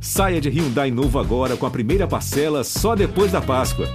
[0.00, 3.86] Saia de Hyundai novo agora com a primeira parcela só depois da Páscoa.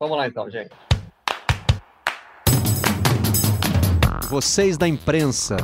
[0.00, 0.70] Vamos lá então, gente.
[4.28, 5.56] Vocês da imprensa.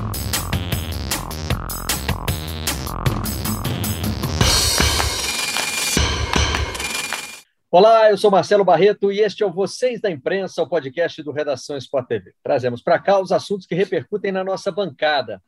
[7.70, 11.32] Olá, eu sou Marcelo Barreto e este é o Vocês da Imprensa, o podcast do
[11.32, 12.32] Redação Sport TV.
[12.42, 15.42] Trazemos para cá os assuntos que repercutem na nossa bancada.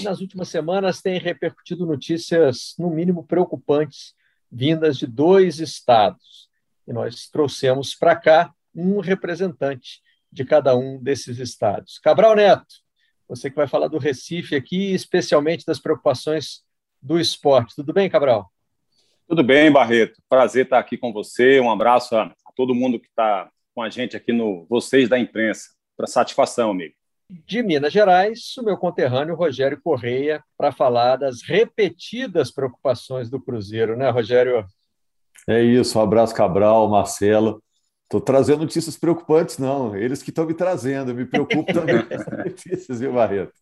[0.00, 4.14] Nas últimas semanas tem repercutido notícias, no mínimo, preocupantes,
[4.50, 6.48] vindas de dois estados.
[6.86, 11.98] E nós trouxemos para cá um representante de cada um desses estados.
[11.98, 12.82] Cabral Neto,
[13.28, 16.62] você que vai falar do Recife aqui, especialmente das preocupações
[17.00, 17.74] do esporte.
[17.74, 18.50] Tudo bem, Cabral?
[19.28, 20.20] Tudo bem, Barreto.
[20.28, 21.60] Prazer estar aqui com você.
[21.60, 25.70] Um abraço a, todo mundo que está com a gente aqui no Vocês da Imprensa.
[25.96, 26.94] Para satisfação, amigo.
[27.28, 33.96] De Minas Gerais, o meu conterrâneo Rogério Correia, para falar das repetidas preocupações do Cruzeiro,
[33.96, 34.66] né, Rogério?
[35.48, 35.98] É isso.
[35.98, 37.62] Um abraço, Cabral, Marcelo.
[38.04, 39.96] Estou trazendo notícias preocupantes, não.
[39.96, 41.14] Eles que estão me trazendo.
[41.14, 43.52] Me preocupo também com essas notícias, viu, Barreto?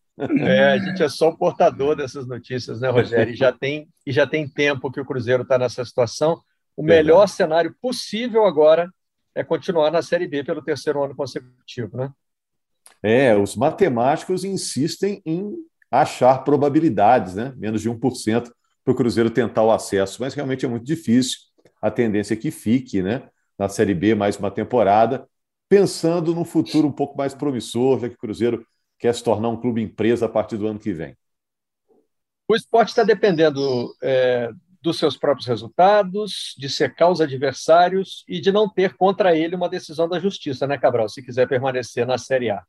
[0.41, 3.33] É, a gente é só o portador dessas notícias, né, Rogério?
[3.33, 6.41] E já tem, e já tem tempo que o Cruzeiro está nessa situação.
[6.75, 8.91] O melhor cenário possível agora
[9.33, 12.11] é continuar na Série B pelo terceiro ano consecutivo, né?
[13.03, 15.55] É, os matemáticos insistem em
[15.89, 17.53] achar probabilidades, né?
[17.57, 18.51] Menos de 1%
[18.83, 21.39] para o Cruzeiro tentar o acesso, mas realmente é muito difícil.
[21.81, 23.27] A tendência é que fique, né?
[23.57, 25.27] Na Série B mais uma temporada,
[25.67, 28.65] pensando num futuro um pouco mais promissor, já que o Cruzeiro
[28.97, 31.17] quer se tornar um clube empresa a partir do ano que vem?
[32.47, 38.51] O esporte está dependendo é, dos seus próprios resultados, de secar os adversários e de
[38.51, 41.07] não ter contra ele uma decisão da justiça, né, Cabral?
[41.07, 42.63] Se quiser permanecer na Série A.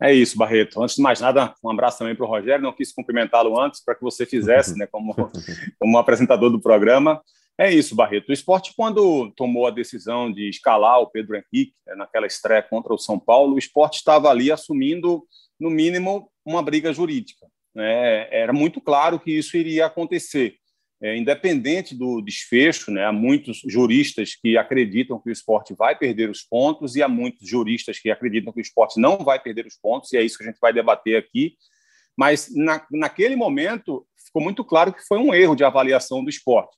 [0.00, 0.82] É isso, Barreto.
[0.82, 2.62] Antes de mais nada, um abraço também para o Rogério.
[2.62, 5.14] Não quis cumprimentá-lo antes para que você fizesse, né, como,
[5.78, 7.20] como apresentador do programa.
[7.58, 8.28] É isso, Barreto.
[8.28, 12.92] O esporte, quando tomou a decisão de escalar o Pedro Henrique né, naquela estreia contra
[12.92, 15.24] o São Paulo, o esporte estava ali assumindo,
[15.58, 17.46] no mínimo, uma briga jurídica.
[17.74, 18.28] Né?
[18.30, 20.56] Era muito claro que isso iria acontecer.
[21.02, 26.30] É, independente do desfecho, né, há muitos juristas que acreditam que o esporte vai perder
[26.30, 29.76] os pontos e há muitos juristas que acreditam que o esporte não vai perder os
[29.76, 31.54] pontos, e é isso que a gente vai debater aqui.
[32.16, 36.74] Mas, na, naquele momento, ficou muito claro que foi um erro de avaliação do esporte.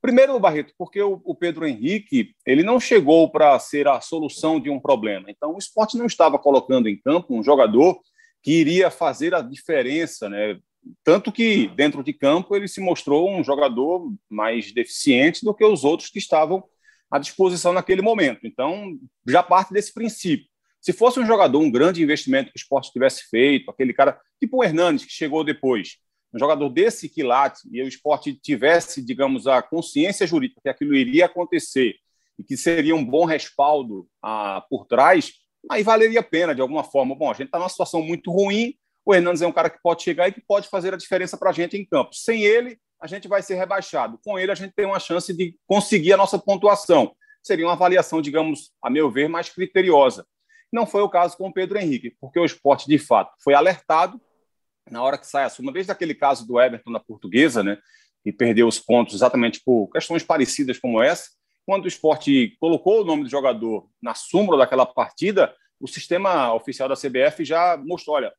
[0.00, 4.68] Primeiro, Barreto, porque o, o Pedro Henrique ele não chegou para ser a solução de
[4.68, 5.30] um problema.
[5.30, 8.00] Então, o esporte não estava colocando em campo um jogador
[8.42, 10.58] que iria fazer a diferença, né?
[11.04, 15.84] Tanto que, dentro de campo, ele se mostrou um jogador mais deficiente do que os
[15.84, 16.64] outros que estavam
[17.10, 18.46] à disposição naquele momento.
[18.46, 20.46] Então, já parte desse princípio.
[20.80, 24.58] Se fosse um jogador, um grande investimento que o esporte tivesse feito, aquele cara, tipo
[24.58, 25.98] o Hernandes, que chegou depois,
[26.34, 31.26] um jogador desse quilate e o esporte tivesse, digamos, a consciência jurídica que aquilo iria
[31.26, 31.94] acontecer
[32.38, 35.32] e que seria um bom respaldo ah, por trás,
[35.70, 37.14] aí valeria a pena de alguma forma.
[37.14, 38.74] Bom, a gente está numa situação muito ruim,
[39.04, 41.50] o Hernandes é um cara que pode chegar e que pode fazer a diferença para
[41.50, 42.14] a gente em campo.
[42.14, 44.18] Sem ele, a gente vai ser rebaixado.
[44.24, 47.14] Com ele, a gente tem uma chance de conseguir a nossa pontuação.
[47.42, 50.24] Seria uma avaliação, digamos, a meu ver, mais criteriosa.
[50.72, 54.20] Não foi o caso com o Pedro Henrique, porque o esporte, de fato, foi alertado
[54.90, 57.78] na hora que sai a súmula, desde aquele caso do Everton na portuguesa, né,
[58.22, 61.30] que perdeu os pontos exatamente por questões parecidas como essa,
[61.66, 66.88] quando o esporte colocou o nome do jogador na súmula daquela partida, o sistema oficial
[66.88, 68.32] da CBF já mostrou: olha,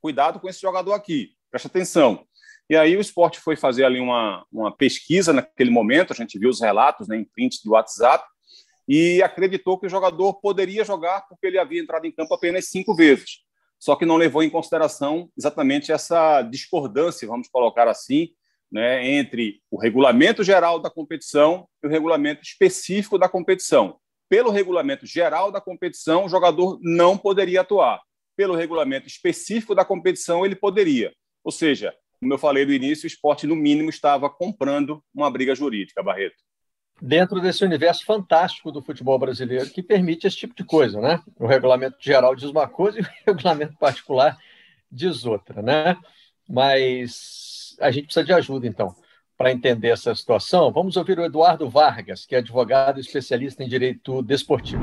[0.00, 2.24] cuidado com esse jogador aqui, preste atenção.
[2.68, 6.50] E aí o esporte foi fazer ali uma, uma pesquisa naquele momento, a gente viu
[6.50, 8.24] os relatos né, em print do WhatsApp,
[8.88, 12.94] e acreditou que o jogador poderia jogar porque ele havia entrado em campo apenas cinco
[12.94, 13.42] vezes
[13.80, 18.28] só que não levou em consideração exatamente essa discordância, vamos colocar assim,
[18.70, 23.98] né, entre o regulamento geral da competição e o regulamento específico da competição.
[24.28, 28.00] Pelo regulamento geral da competição, o jogador não poderia atuar.
[28.36, 31.12] Pelo regulamento específico da competição, ele poderia.
[31.44, 35.54] Ou seja, como eu falei no início, o esporte, no mínimo, estava comprando uma briga
[35.54, 36.42] jurídica, Barreto
[37.00, 41.22] dentro desse universo fantástico do futebol brasileiro que permite esse tipo de coisa, né?
[41.38, 44.36] O regulamento geral diz uma coisa e o regulamento particular
[44.90, 45.96] diz outra, né?
[46.48, 48.94] Mas a gente precisa de ajuda, então,
[49.38, 50.70] para entender essa situação.
[50.72, 54.82] Vamos ouvir o Eduardo Vargas, que é advogado especialista em direito desportivo.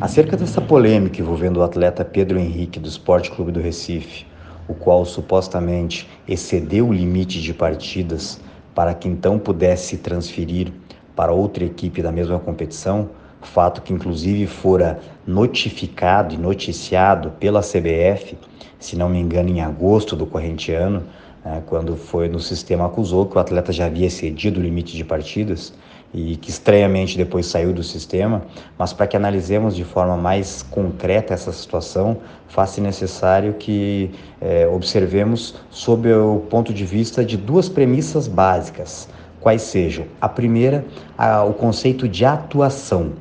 [0.00, 4.26] Acerca dessa polêmica envolvendo o atleta Pedro Henrique do Esporte Clube do Recife,
[4.66, 8.40] o qual supostamente excedeu o limite de partidas
[8.74, 10.72] para que então pudesse transferir
[11.14, 13.08] para outra equipe da mesma competição,
[13.40, 18.36] fato que inclusive fora notificado e noticiado pela CBF,
[18.78, 21.04] se não me engano, em agosto do corrente ano,
[21.44, 25.04] né, quando foi no sistema acusou que o atleta já havia excedido o limite de
[25.04, 25.72] partidas
[26.14, 28.42] e que estranhamente depois saiu do sistema,
[28.78, 35.56] mas para que analisemos de forma mais concreta essa situação, faz-se necessário que é, observemos
[35.70, 39.08] sob o ponto de vista de duas premissas básicas,
[39.40, 40.06] quais sejam.
[40.20, 40.84] A primeira,
[41.18, 43.12] a, o conceito de atuação,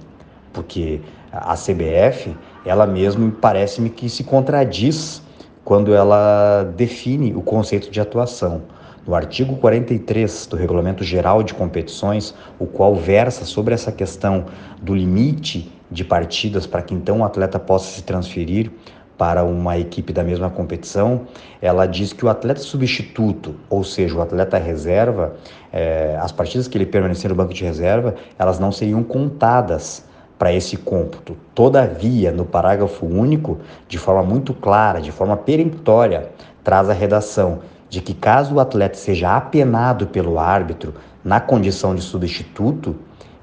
[0.54, 1.02] porque
[1.32, 5.24] a CBF, ela mesmo parece-me que se contradiz
[5.66, 8.62] quando ela define o conceito de atuação.
[9.06, 14.46] No artigo 43 do Regulamento Geral de Competições, o qual versa sobre essa questão
[14.82, 18.72] do limite de partidas para que então o atleta possa se transferir
[19.18, 21.28] para uma equipe da mesma competição,
[21.62, 25.36] ela diz que o atleta substituto, ou seja, o atleta reserva,
[25.72, 30.06] é, as partidas que ele permanecer no banco de reserva, elas não seriam contadas
[30.40, 31.38] para esse cômputo.
[31.54, 36.32] Todavia, no parágrafo único, de forma muito clara, de forma peremptória,
[36.64, 37.60] traz a redação
[37.94, 42.96] de que caso o atleta seja apenado pelo árbitro na condição de substituto,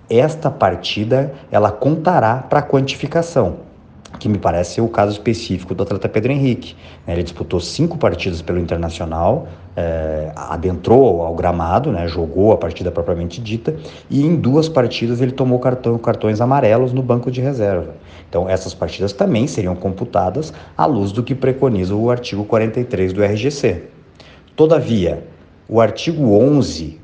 [0.09, 3.59] esta partida ela contará para a quantificação
[4.19, 6.75] que me parece ser o caso específico do atleta Pedro Henrique.
[7.07, 7.13] Né?
[7.13, 12.09] Ele disputou cinco partidas pelo Internacional, é, adentrou ao gramado, né?
[12.09, 13.77] jogou a partida propriamente dita,
[14.11, 17.95] e em duas partidas ele tomou cartão, cartões amarelos no banco de reserva.
[18.29, 23.23] Então, essas partidas também seriam computadas à luz do que preconiza o artigo 43 do
[23.23, 24.00] RGC.
[24.57, 25.25] Todavia,
[25.69, 27.01] o artigo 11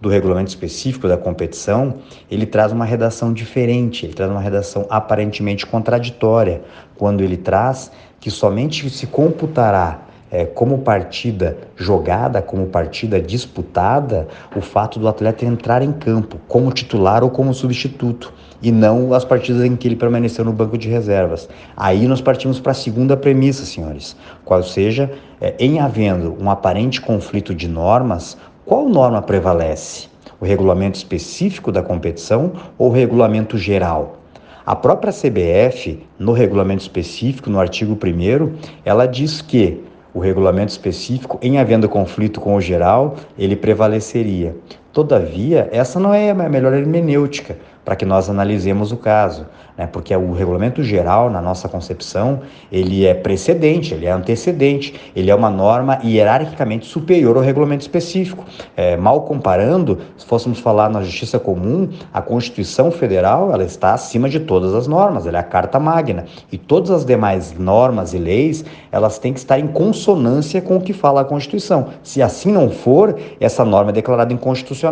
[0.00, 1.96] do regulamento específico da competição,
[2.30, 6.62] ele traz uma redação diferente, ele traz uma redação aparentemente contraditória,
[6.96, 14.60] quando ele traz que somente se computará é, como partida jogada, como partida disputada, o
[14.60, 18.32] fato do atleta entrar em campo como titular ou como substituto,
[18.62, 21.48] e não as partidas em que ele permaneceu no banco de reservas.
[21.76, 25.10] Aí nós partimos para a segunda premissa, senhores, qual seja,
[25.40, 30.08] é, em havendo um aparente conflito de normas, qual norma prevalece?
[30.40, 34.18] O regulamento específico da competição ou o regulamento geral?
[34.66, 38.54] A própria CBF, no regulamento específico, no artigo 1,
[38.84, 39.84] ela diz que
[40.14, 44.56] o regulamento específico, em havendo conflito com o geral, ele prevaleceria.
[44.94, 49.44] Todavia, essa não é a melhor hermenêutica para que nós analisemos o caso
[49.76, 49.86] né?
[49.86, 55.34] porque o regulamento geral, na nossa concepção, ele é precedente, ele é antecedente, ele é
[55.34, 58.44] uma norma hierarquicamente superior ao regulamento específico.
[58.76, 64.28] É, mal comparando, se fôssemos falar na justiça comum, a Constituição Federal ela está acima
[64.28, 68.18] de todas as normas, ela é a carta magna, e todas as demais normas e
[68.18, 71.88] leis, elas têm que estar em consonância com o que fala a Constituição.
[72.02, 74.83] Se assim não for, essa norma é declarada inconstitucional,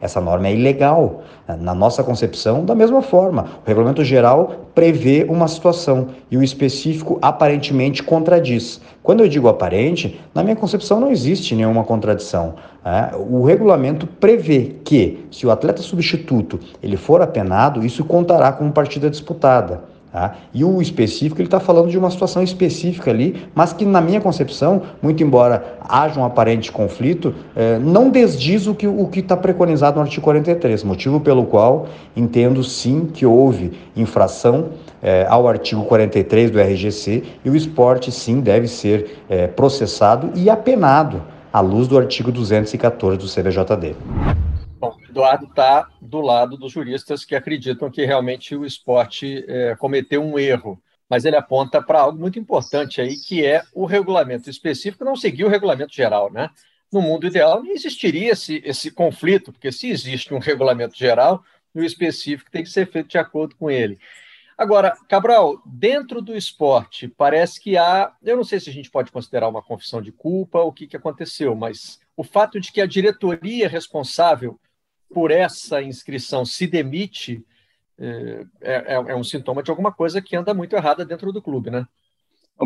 [0.00, 1.22] essa norma é ilegal.
[1.60, 7.18] Na nossa concepção, da mesma forma, o regulamento geral prevê uma situação e o específico
[7.20, 8.80] aparentemente contradiz.
[9.02, 12.54] Quando eu digo aparente, na minha concepção não existe nenhuma contradição.
[12.84, 13.16] É?
[13.16, 19.10] O regulamento prevê que, se o atleta substituto ele for apenado, isso contará como partida
[19.10, 19.82] disputada.
[20.12, 20.36] Tá?
[20.54, 24.20] E o específico, ele está falando de uma situação específica ali, mas que, na minha
[24.20, 29.96] concepção, muito embora haja um aparente conflito, eh, não desdiz o que o está preconizado
[29.96, 34.70] no artigo 43, motivo pelo qual entendo sim que houve infração
[35.02, 40.48] eh, ao artigo 43 do RGC e o esporte sim deve ser eh, processado e
[40.48, 41.20] apenado
[41.52, 43.94] à luz do artigo 214 do CBJD.
[44.78, 50.22] Bom, Eduardo está do lado dos juristas que acreditam que realmente o esporte é, cometeu
[50.22, 55.04] um erro, mas ele aponta para algo muito importante aí, que é o regulamento específico
[55.04, 56.48] não seguir o regulamento geral, né?
[56.92, 61.42] No mundo ideal não existiria esse, esse conflito, porque se existe um regulamento geral,
[61.74, 63.98] o específico tem que ser feito de acordo com ele.
[64.56, 69.10] Agora, Cabral, dentro do esporte, parece que há, eu não sei se a gente pode
[69.10, 72.86] considerar uma confissão de culpa, o que, que aconteceu, mas o fato de que a
[72.86, 74.58] diretoria responsável
[75.12, 77.44] por essa inscrição se demite,
[77.98, 81.70] é, é, é, um sintoma de alguma coisa que anda muito errada dentro do clube,
[81.70, 81.86] né?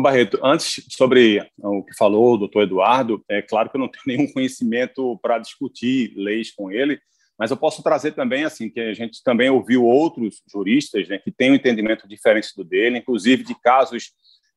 [0.01, 4.17] Barreto, antes sobre o que falou o doutor Eduardo, é claro que eu não tenho
[4.17, 6.99] nenhum conhecimento para discutir leis com ele,
[7.37, 11.31] mas eu posso trazer também assim que a gente também ouviu outros juristas né, que
[11.31, 14.11] têm um entendimento diferente do dele, inclusive de casos,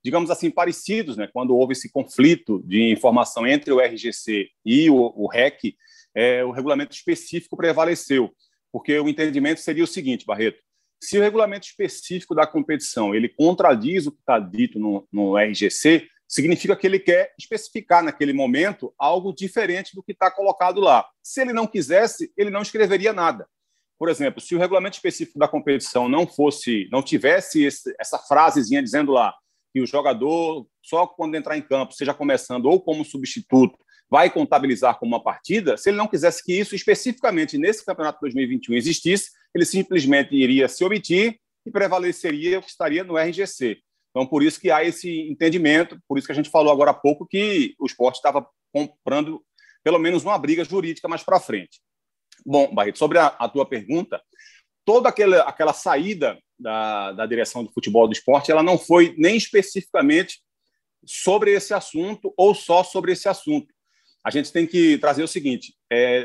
[0.05, 5.13] digamos assim, parecidos, né, quando houve esse conflito de informação entre o RGC e o,
[5.17, 5.75] o REC,
[6.17, 8.33] é, o regulamento específico prevaleceu,
[8.73, 10.59] porque o entendimento seria o seguinte, Barreto,
[10.99, 16.09] se o regulamento específico da competição ele contradiz o que está dito no, no RGC,
[16.27, 21.07] significa que ele quer especificar naquele momento algo diferente do que está colocado lá.
[21.23, 23.47] Se ele não quisesse, ele não escreveria nada.
[23.99, 28.83] Por exemplo, se o regulamento específico da competição não fosse, não tivesse esse, essa frasezinha
[28.83, 29.35] dizendo lá
[29.73, 33.79] que o jogador só quando entrar em campo, seja começando ou como substituto,
[34.11, 38.75] vai contabilizar como uma partida, se ele não quisesse que isso especificamente nesse campeonato 2021
[38.75, 43.79] existisse, ele simplesmente iria se omitir e prevaleceria o que estaria no RGC.
[44.11, 46.95] Então, por isso que há esse entendimento, por isso que a gente falou agora há
[46.95, 49.43] pouco que o esporte estava comprando
[49.83, 51.81] pelo menos uma briga jurídica mais para frente.
[52.45, 54.21] Bom, Barreto, sobre a, a, tua pergunta,
[54.85, 59.37] toda aquela, aquela saída da, da direção do futebol do esporte, ela não foi nem
[59.37, 60.41] especificamente
[61.05, 63.73] sobre esse assunto ou só sobre esse assunto.
[64.27, 66.25] A gente tem que trazer o seguinte: é,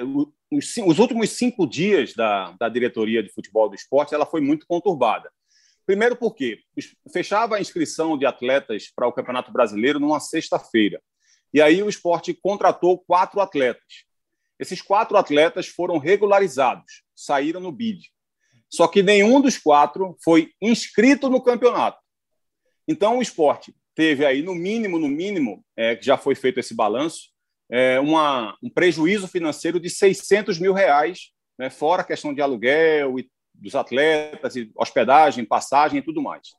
[0.51, 4.65] os, os, últimos cinco dias da, da diretoria de futebol do esporte ela foi muito
[4.65, 5.31] conturbada.
[5.85, 6.57] Primeiro, porque
[7.13, 10.99] fechava a inscrição de atletas para o Campeonato Brasileiro numa sexta-feira.
[11.53, 14.05] E aí o esporte contratou quatro atletas.
[14.57, 18.09] Esses quatro atletas foram regularizados, saíram no BID.
[18.67, 21.99] Só que nenhum dos quatro foi inscrito no campeonato.
[22.87, 27.29] Então o esporte teve aí, no mínimo, no mínimo, é, já foi feito esse balanço,
[27.71, 33.17] é, uma, um prejuízo financeiro de 600 mil reais, né, fora a questão de aluguel
[33.17, 36.49] e dos atletas, e hospedagem, passagem e tudo mais.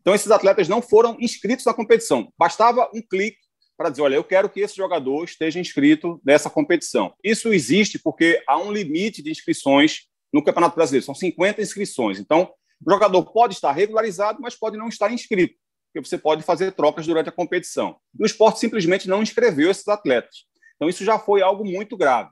[0.00, 2.32] Então, esses atletas não foram inscritos na competição.
[2.38, 3.38] Bastava um clique
[3.76, 7.14] para dizer: olha, eu quero que esse jogador esteja inscrito nessa competição.
[7.22, 12.18] Isso existe porque há um limite de inscrições no Campeonato Brasileiro, são 50 inscrições.
[12.18, 12.50] Então,
[12.84, 15.54] o jogador pode estar regularizado, mas pode não estar inscrito,
[15.92, 17.96] porque você pode fazer trocas durante a competição.
[18.18, 20.46] E o esporte simplesmente não inscreveu esses atletas.
[20.82, 22.30] Então, isso já foi algo muito grave.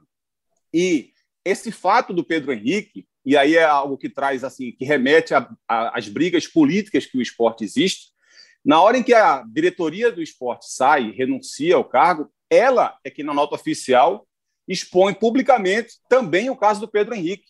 [0.73, 1.13] E
[1.45, 5.33] esse fato do Pedro Henrique, e aí é algo que traz assim, que remete
[5.65, 8.09] às brigas políticas que o esporte existe.
[8.63, 13.23] Na hora em que a diretoria do esporte sai, renuncia ao cargo, ela é que
[13.23, 14.27] na nota oficial
[14.67, 17.45] expõe publicamente também o caso do Pedro Henrique.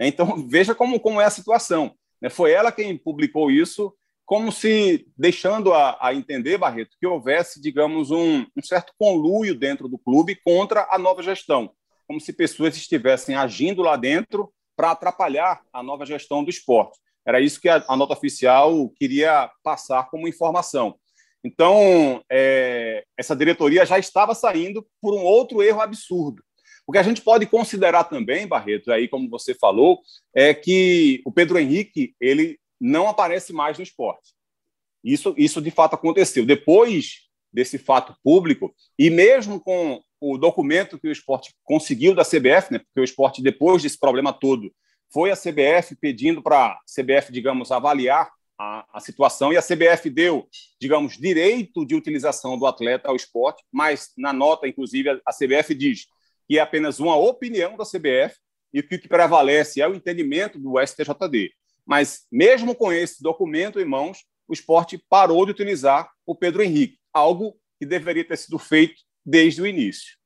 [0.00, 1.94] Então veja como, como é a situação.
[2.18, 2.30] Né?
[2.30, 3.94] Foi ela quem publicou isso,
[4.26, 9.88] como se deixando a, a entender, Barreto, que houvesse, digamos, um, um certo conluio dentro
[9.88, 11.70] do clube contra a nova gestão,
[12.08, 16.98] como se pessoas estivessem agindo lá dentro para atrapalhar a nova gestão do esporte.
[17.24, 20.96] Era isso que a, a nota oficial queria passar como informação.
[21.44, 26.42] Então, é, essa diretoria já estava saindo por um outro erro absurdo.
[26.84, 30.00] O que a gente pode considerar também, Barreto, aí como você falou,
[30.34, 34.34] é que o Pedro Henrique ele não aparece mais no esporte.
[35.02, 36.44] Isso, isso de fato aconteceu.
[36.44, 42.72] Depois desse fato público, e mesmo com o documento que o esporte conseguiu da CBF,
[42.72, 44.72] né, porque o esporte, depois desse problema todo,
[45.12, 50.10] foi a CBF pedindo para a CBF, digamos, avaliar a, a, situação, e a CBF
[50.10, 50.48] deu,
[50.80, 55.74] digamos, direito de utilização do atleta ao esporte, mas na nota, inclusive, a, a CBF
[55.74, 56.06] diz
[56.48, 58.36] que é apenas uma opinião da CBF
[58.72, 61.52] e o que prevalece é o entendimento do STJD.
[61.86, 66.98] Mas, mesmo com esse documento em mãos, o esporte parou de utilizar o Pedro Henrique,
[67.12, 70.16] algo que deveria ter sido feito desde o início.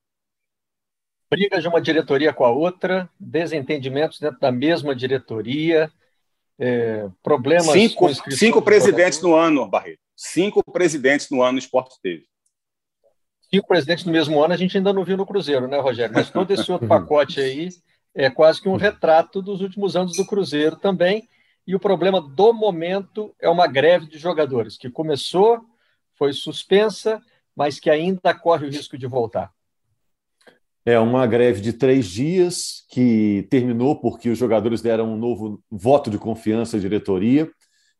[1.31, 5.93] Brigas de uma diretoria com a outra, desentendimentos dentro da mesma diretoria,
[6.59, 10.01] é, problemas cinco, cinco presidentes no ano, Barreto.
[10.17, 12.27] Cinco presidentes no ano o esporte teve.
[13.49, 16.15] Cinco presidentes no mesmo ano a gente ainda não viu no Cruzeiro, né, Rogério?
[16.15, 17.71] Mas todo esse outro pacote aí
[18.15, 21.29] é quase que um retrato dos últimos anos do Cruzeiro também.
[21.67, 25.61] E o problema do momento é uma greve de jogadores que começou,
[26.15, 27.21] foi suspensa,
[27.55, 29.53] mas que ainda corre o risco de voltar.
[30.85, 36.11] É uma greve de três dias que terminou porque os jogadores deram um novo voto
[36.11, 37.51] de confiança à diretoria,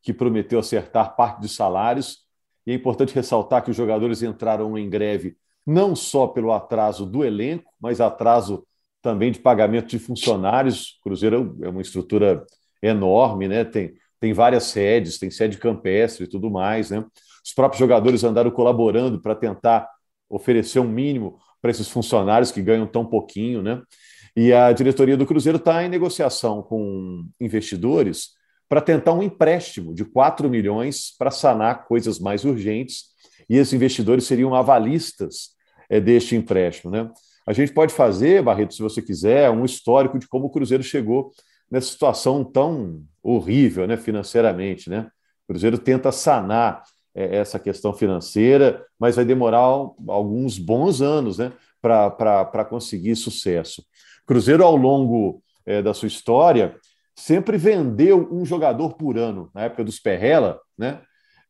[0.03, 2.21] que prometeu acertar parte dos salários.
[2.67, 5.37] E é importante ressaltar que os jogadores entraram em greve
[5.67, 8.67] não só pelo atraso do elenco, mas atraso
[9.03, 10.99] também de pagamento de funcionários.
[11.01, 12.45] O Cruzeiro é uma estrutura
[12.83, 13.65] enorme, né?
[13.65, 17.05] Tem, tem várias sedes, tem sede campestre e tudo mais, né?
[17.45, 19.89] Os próprios jogadores andaram colaborando para tentar
[20.29, 23.83] oferecer um mínimo para esses funcionários que ganham tão pouquinho, né?
[24.37, 28.31] E a diretoria do Cruzeiro está em negociação com investidores
[28.69, 33.07] para tentar um empréstimo de 4 milhões para sanar coisas mais urgentes,
[33.49, 35.51] e esses investidores seriam avalistas
[35.89, 36.93] é, deste empréstimo.
[36.93, 37.11] Né?
[37.45, 41.33] A gente pode fazer, Barreto, se você quiser, um histórico de como o Cruzeiro chegou
[41.71, 44.91] nessa situação tão horrível né, financeiramente.
[44.91, 45.11] Né?
[45.45, 46.83] O Cruzeiro tenta sanar
[47.15, 49.59] é, essa questão financeira, mas vai demorar
[50.09, 53.85] alguns bons anos né, para conseguir sucesso.
[54.27, 56.77] Cruzeiro, ao longo é, da sua história,
[57.15, 59.51] sempre vendeu um jogador por ano.
[59.55, 61.01] Na época dos Perrella, né,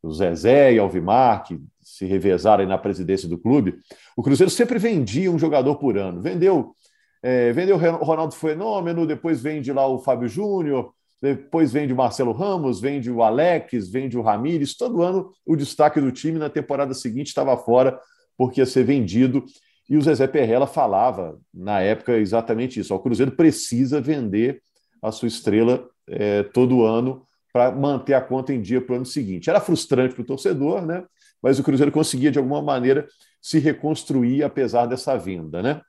[0.03, 3.79] o Zezé e Alvimar, que se revezaram na presidência do clube,
[4.17, 6.23] o Cruzeiro sempre vendia um jogador por ano.
[6.23, 6.75] Vendeu,
[7.23, 12.33] é, vendeu o Ronaldo Fenômeno, depois vende lá o Fábio Júnior, depois vende o Marcelo
[12.33, 14.77] Ramos, vende o Alex, vende o Ramires.
[14.77, 18.01] Todo ano o destaque do time na temporada seguinte estava fora
[18.39, 19.45] porque ia ser vendido.
[19.89, 24.63] E o Zezé Perrella falava, na época, exatamente isso: o Cruzeiro precisa vender
[25.03, 29.07] a sua estrela é, todo ano para manter a conta em dia para o ano
[29.07, 29.51] seguinte.
[29.51, 31.05] Era frustrante para o torcedor, né?
[31.43, 33.07] mas o Cruzeiro conseguia, de alguma maneira,
[33.43, 35.63] se reconstruir apesar dessa venda.
[35.63, 35.81] Né?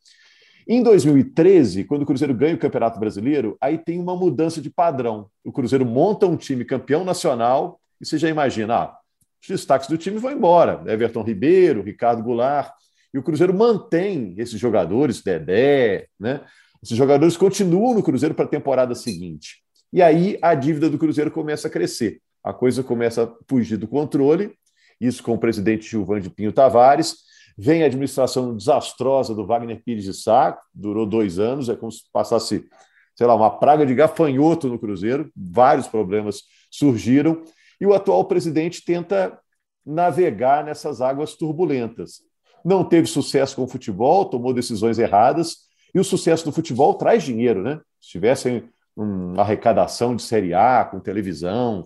[0.67, 5.27] Em 2013, quando o Cruzeiro ganha o Campeonato Brasileiro, aí tem uma mudança de padrão.
[5.43, 8.97] O Cruzeiro monta um time campeão nacional e você já imagina, ah,
[9.41, 10.83] os destaques do time vão embora.
[10.85, 12.71] Everton Ribeiro, Ricardo Goulart.
[13.13, 16.41] E o Cruzeiro mantém esses jogadores, Dedé, né?
[16.81, 19.63] Esses jogadores continuam no Cruzeiro para a temporada seguinte.
[19.91, 22.21] E aí a dívida do Cruzeiro começa a crescer.
[22.43, 24.53] A coisa começa a fugir do controle,
[24.99, 27.17] isso com o presidente Gilvan de Pinho Tavares.
[27.63, 32.01] Vem a administração desastrosa do Wagner Pires de Sá, durou dois anos, é como se
[32.11, 32.67] passasse,
[33.15, 36.41] sei lá, uma praga de gafanhoto no Cruzeiro, vários problemas
[36.71, 37.43] surgiram,
[37.79, 39.39] e o atual presidente tenta
[39.85, 42.23] navegar nessas águas turbulentas.
[42.65, 45.57] Não teve sucesso com o futebol, tomou decisões erradas,
[45.93, 47.79] e o sucesso do futebol traz dinheiro, né?
[48.01, 51.83] Se tivessem uma arrecadação de Série A, com televisão,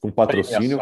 [0.00, 0.78] com patrocínio,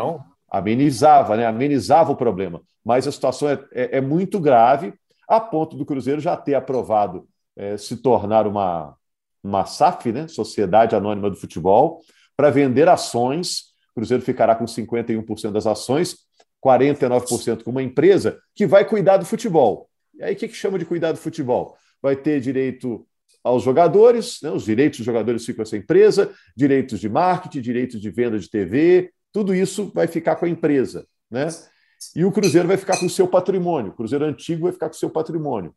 [0.49, 1.47] amenizava, né?
[1.47, 2.63] amenizava o problema.
[2.85, 4.95] Mas a situação é, é, é, muito grave,
[5.29, 7.27] a ponto do Cruzeiro já ter aprovado
[7.57, 8.95] é, se tornar uma,
[9.43, 10.29] uma SAF, né?
[10.29, 12.01] Sociedade Anônima do Futebol,
[12.37, 13.73] para vender ações.
[13.91, 16.17] O Cruzeiro ficará com 51% das ações,
[16.65, 19.89] 49% com uma empresa que vai cuidar do futebol.
[20.15, 21.77] E aí, o que, que chama de cuidar do futebol?
[22.01, 23.07] Vai ter direito
[23.43, 24.51] aos jogadores, né?
[24.51, 29.13] os direitos dos jogadores ficam essa empresa, direitos de marketing, direitos de venda de TV,
[29.37, 31.07] tudo isso vai ficar com a empresa.
[31.31, 31.47] Né?
[32.15, 34.95] E o Cruzeiro vai ficar com o seu patrimônio, o Cruzeiro antigo vai ficar com
[34.95, 35.75] o seu patrimônio.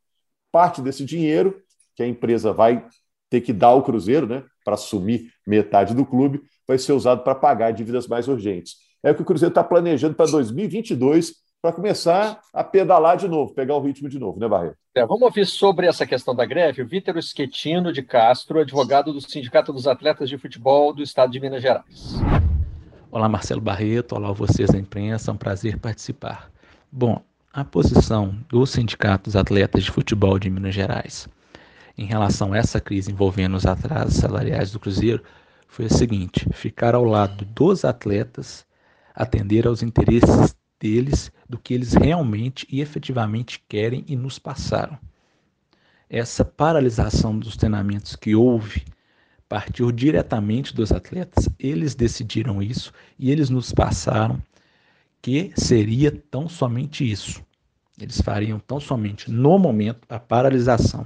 [0.50, 1.62] Parte desse dinheiro
[1.94, 2.88] que a empresa vai
[3.30, 7.36] ter que dar ao Cruzeiro, né, para assumir metade do clube, vai ser usado para
[7.36, 8.78] pagar dívidas mais urgentes.
[9.04, 13.54] É o que o Cruzeiro está planejando para 2022 para começar a pedalar de novo,
[13.54, 14.78] pegar o ritmo de novo, né, Barreto?
[14.96, 19.20] É, vamos ouvir sobre essa questão da greve o Vítor Schettino de Castro, advogado do
[19.20, 22.49] Sindicato dos Atletas de Futebol do Estado de Minas Gerais.
[23.12, 26.52] Olá, Marcelo Barreto, olá vocês da imprensa, é um prazer participar.
[26.92, 31.28] Bom, a posição do Sindicato dos Atletas de Futebol de Minas Gerais
[31.98, 35.24] em relação a essa crise envolvendo os atrasos salariais do Cruzeiro
[35.68, 38.64] foi a seguinte: ficar ao lado dos atletas,
[39.16, 45.00] atender aos interesses deles do que eles realmente e efetivamente querem e nos passaram.
[46.08, 48.86] Essa paralisação dos treinamentos que houve
[49.50, 54.40] partiu diretamente dos atletas, eles decidiram isso e eles nos passaram
[55.22, 57.44] que seria tão somente isso.
[58.00, 61.06] Eles fariam tão somente no momento a paralisação.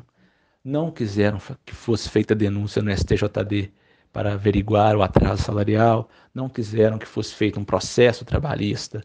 [0.63, 3.71] Não quiseram que fosse feita denúncia no STJD
[4.11, 9.03] para averiguar o atraso salarial, não quiseram que fosse feito um processo trabalhista,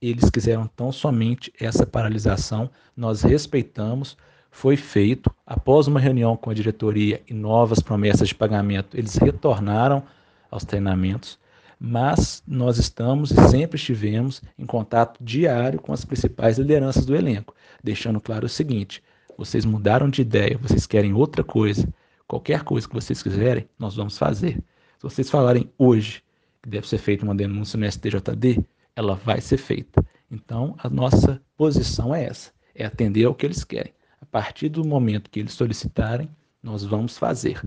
[0.00, 4.16] eles quiseram tão somente essa paralisação, nós respeitamos,
[4.52, 10.04] foi feito após uma reunião com a diretoria e novas promessas de pagamento, eles retornaram
[10.50, 11.38] aos treinamentos,
[11.80, 17.54] mas nós estamos e sempre estivemos em contato diário com as principais lideranças do elenco,
[17.82, 19.02] deixando claro o seguinte:
[19.38, 21.88] vocês mudaram de ideia, vocês querem outra coisa,
[22.28, 24.62] qualquer coisa que vocês quiserem, nós vamos fazer.
[24.98, 26.22] Se vocês falarem hoje
[26.62, 28.62] que deve ser feita uma denúncia no STJD,
[28.94, 30.04] ela vai ser feita.
[30.30, 33.92] Então, a nossa posição é essa: é atender ao que eles querem.
[34.32, 36.28] Partir do momento que eles solicitarem,
[36.60, 37.62] nós vamos fazer.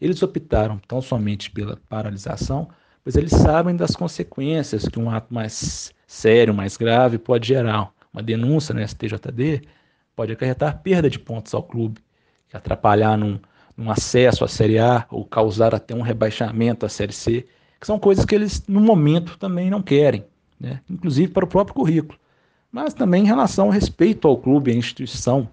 [0.00, 2.68] Eles optaram tão somente pela paralisação,
[3.02, 7.92] pois eles sabem das consequências que um ato mais sério, mais grave pode gerar.
[8.12, 9.62] Uma denúncia no STJD
[10.14, 12.00] pode acarretar perda de pontos ao clube,
[12.52, 13.40] atrapalhar num,
[13.76, 17.44] num acesso à Série A ou causar até um rebaixamento à Série C,
[17.80, 20.24] que são coisas que eles, no momento, também não querem
[20.62, 20.80] né?
[20.88, 22.16] inclusive para o próprio currículo,
[22.70, 25.48] mas também em relação ao respeito ao clube, à instituição,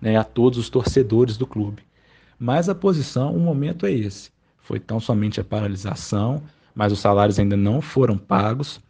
[0.00, 0.16] né?
[0.16, 1.82] a todos os torcedores do clube.
[2.38, 4.30] Mas a posição, o momento é esse.
[4.58, 6.42] Foi tão somente a paralisação,
[6.74, 8.80] mas os salários ainda não foram pagos.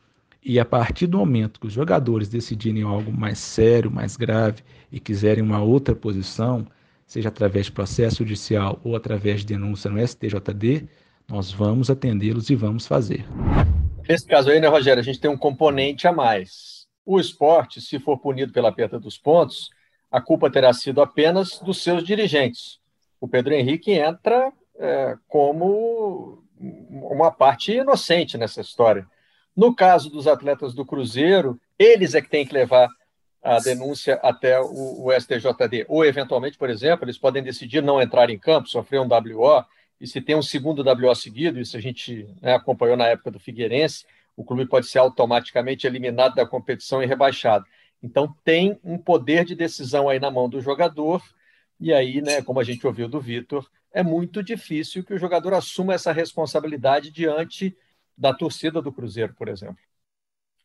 [0.42, 5.00] E a partir do momento que os jogadores decidirem algo mais sério, mais grave e
[5.00, 6.66] quiserem uma outra posição,
[7.06, 10.88] seja através de processo judicial ou através de denúncia no STJD,
[11.28, 13.24] nós vamos atendê-los e vamos fazer.
[14.08, 16.86] Nesse caso aí, né, Rogério, a gente tem um componente a mais.
[17.04, 19.70] O esporte, se for punido pela perda dos pontos,
[20.10, 22.80] a culpa terá sido apenas dos seus dirigentes.
[23.20, 29.06] O Pedro Henrique entra é, como uma parte inocente nessa história.
[29.56, 32.88] No caso dos atletas do Cruzeiro, eles é que têm que levar
[33.42, 35.86] a denúncia até o, o, STJD.
[35.88, 39.64] Ou, eventualmente, por exemplo, eles podem decidir não entrar em campo, sofrer um WO,
[40.00, 43.40] e se tem um segundo WO seguido, isso a gente né, acompanhou na época do
[43.40, 44.04] Figueirense,
[44.36, 47.64] o clube pode ser automaticamente eliminado da competição e rebaixado.
[48.02, 51.22] Então tem um poder de decisão aí na mão do jogador,
[51.78, 55.54] e aí, né, como a gente ouviu do Vitor, é muito difícil que o jogador
[55.54, 57.76] assuma essa responsabilidade diante
[58.16, 59.78] da torcida do Cruzeiro, por exemplo.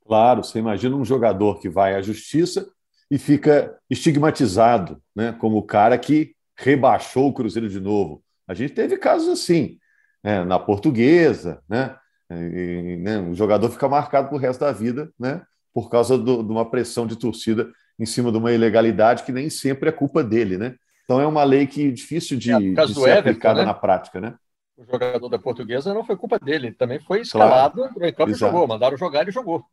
[0.06, 2.69] Claro, você imagina um jogador que vai à justiça
[3.10, 8.24] e fica estigmatizado, né, como o cara que rebaixou o Cruzeiro de novo.
[8.48, 9.80] A gente teve casos assim,
[10.24, 11.98] né, na portuguesa, né,
[12.30, 15.41] e, né, o jogador fica marcado para o resto da vida, né,
[15.76, 19.50] por causa do, de uma pressão de torcida em cima de uma ilegalidade que nem
[19.50, 20.76] sempre é culpa dele, né?
[21.04, 23.66] Então é uma lei que é difícil de, é, de ser Everton, aplicada né?
[23.66, 24.36] na prática, né?
[24.78, 27.92] O jogador da portuguesa não foi culpa dele, também foi escalado, claro.
[27.92, 28.46] entrou em campo Exato.
[28.46, 29.66] e jogou, mandaram jogar e jogou.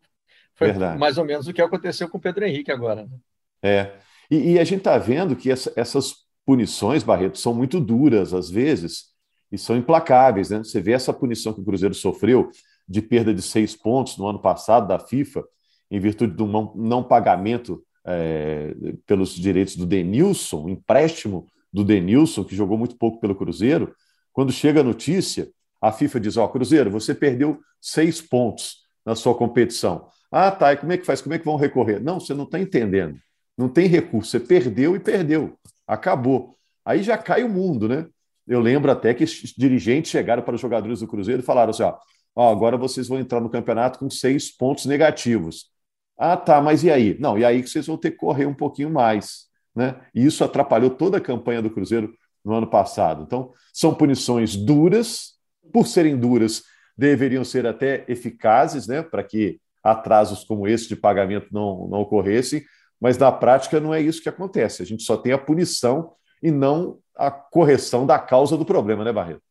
[0.57, 0.99] Foi Verdade.
[0.99, 3.05] mais ou menos o que aconteceu com o Pedro Henrique agora.
[3.05, 3.19] Né?
[3.63, 3.93] É.
[4.29, 8.51] E, e, a gente está vendo que essa, essas punições, Barreto, são muito duras às
[8.51, 9.13] vezes
[9.53, 10.51] e são implacáveis.
[10.51, 10.59] Né?
[10.59, 12.51] Você vê essa punição que o Cruzeiro sofreu
[12.89, 15.45] de perda de seis pontos no ano passado da FIFA,
[15.93, 18.75] em virtude do não, pagamento é,
[19.07, 23.95] pelos direitos do Denilson, empréstimo do Denilson, que jogou muito pouco pelo Cruzeiro.
[24.33, 25.51] Quando chega a notícia,
[25.81, 30.09] a FIFA diz: Ó, oh, Cruzeiro, você perdeu seis pontos na sua competição.
[30.31, 30.73] Ah, tá.
[30.73, 31.21] E como é que faz?
[31.21, 32.03] Como é que vão recorrer?
[32.03, 33.19] Não, você não está entendendo.
[33.57, 34.31] Não tem recurso.
[34.31, 35.59] Você perdeu e perdeu.
[35.87, 36.57] Acabou.
[36.87, 38.07] Aí já cai o mundo, né?
[38.49, 39.27] Eu lembro até que
[39.59, 41.99] dirigentes chegaram para os jogadores do Cruzeiro e falaram assim: ó,
[42.35, 45.72] ó, agora vocês vão entrar no campeonato com seis pontos negativos.
[46.19, 47.17] Ah, tá, mas e aí?
[47.19, 49.47] Não, e aí que vocês vão ter que correr um pouquinho mais.
[49.75, 50.01] Né?
[50.15, 53.23] E isso atrapalhou toda a campanha do Cruzeiro no ano passado.
[53.23, 55.33] Então, são punições duras,
[55.73, 56.63] por serem duras,
[56.97, 59.03] deveriam ser até eficazes, né?
[59.03, 62.63] para que atrasos como esse de pagamento não, não ocorressem,
[63.01, 64.83] mas na prática não é isso que acontece.
[64.83, 69.13] A gente só tem a punição e não a correção da causa do problema, né,
[69.13, 69.43] Barreto?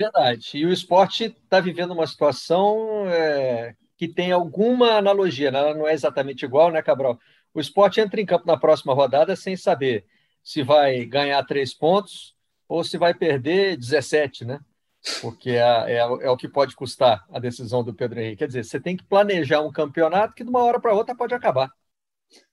[0.00, 0.58] Verdade.
[0.58, 5.58] E o esporte está vivendo uma situação é, que tem alguma analogia, né?
[5.58, 7.18] ela não é exatamente igual, né, Cabral?
[7.52, 10.04] O esporte entra em campo na próxima rodada sem saber
[10.42, 12.34] se vai ganhar três pontos
[12.68, 14.60] ou se vai perder 17, né?
[15.20, 18.38] Porque é, é, é, o que pode custar a decisão do Pedro Henrique.
[18.38, 21.34] Quer dizer, você tem que planejar um campeonato que de uma hora para outra pode
[21.34, 21.70] acabar.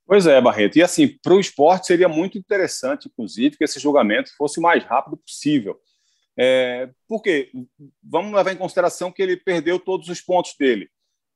[0.05, 0.77] Pois é, Barreto.
[0.77, 4.83] E assim, para o esporte seria muito interessante, inclusive, que esse julgamento fosse o mais
[4.83, 5.79] rápido possível.
[6.37, 7.51] É, porque
[8.03, 10.89] vamos levar em consideração que ele perdeu todos os pontos dele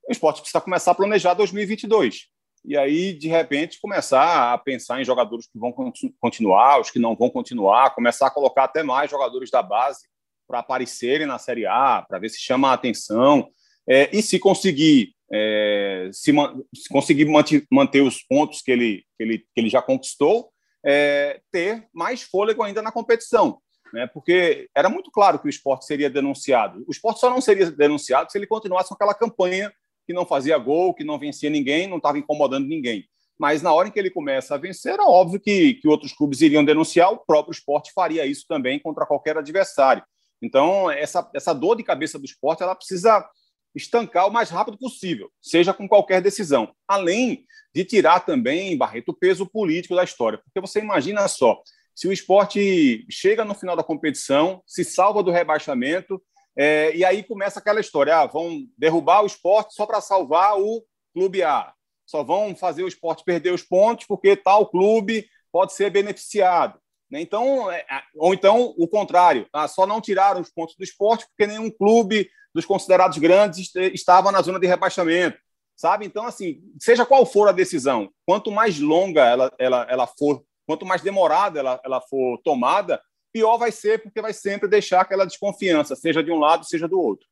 [0.07, 2.27] o esporte precisa começar a planejar 2022.
[2.67, 5.71] E aí, de repente, começar a pensar em jogadores que vão
[6.19, 10.07] continuar, os que não vão continuar, começar a colocar até mais jogadores da base
[10.47, 13.49] para aparecerem na Série A, para ver se chama a atenção.
[13.87, 16.33] É, e se conseguir, é, se,
[16.73, 17.25] se, conseguir
[17.71, 20.49] manter, os pontos que ele, que ele, que ele já conquistou,
[20.83, 23.59] é, ter mais fôlego ainda na competição.
[23.93, 24.07] Né?
[24.07, 26.83] Porque era muito claro que o esporte seria denunciado.
[26.87, 29.71] O esporte só não seria denunciado se ele continuasse com aquela campanha
[30.05, 33.05] que não fazia gol, que não vencia ninguém, não estava incomodando ninguém.
[33.37, 36.41] Mas na hora em que ele começa a vencer, era óbvio que, que outros clubes
[36.41, 40.03] iriam denunciar, o próprio esporte faria isso também contra qualquer adversário.
[40.41, 43.27] Então, essa, essa dor de cabeça do esporte ela precisa
[43.73, 46.73] estancar o mais rápido possível, seja com qualquer decisão.
[46.87, 50.37] Além de tirar também, Barreto, o peso político da história.
[50.37, 51.61] Porque você imagina só,
[51.93, 56.21] se o esporte chega no final da competição, se salva do rebaixamento
[56.57, 60.83] é, e aí começa aquela história: ah, vão derrubar o esporte só para salvar o
[61.13, 61.73] clube A.
[62.05, 66.79] Só vão fazer o esporte perder os pontos porque tal clube pode ser beneficiado.
[67.09, 67.21] Né?
[67.21, 71.47] Então, é, ou então o contrário, ah, só não tiraram os pontos do esporte porque
[71.47, 75.37] nenhum clube dos considerados grandes estava na zona de rebaixamento.
[75.75, 76.05] Sabe?
[76.05, 80.85] Então, assim, seja qual for a decisão, quanto mais longa ela, ela, ela for, quanto
[80.85, 83.01] mais demorada ela, ela for tomada,
[83.35, 86.97] pior vai ser porque vai sempre deixar aquela desconfiança, seja de um lado, seja do
[86.97, 87.27] outro.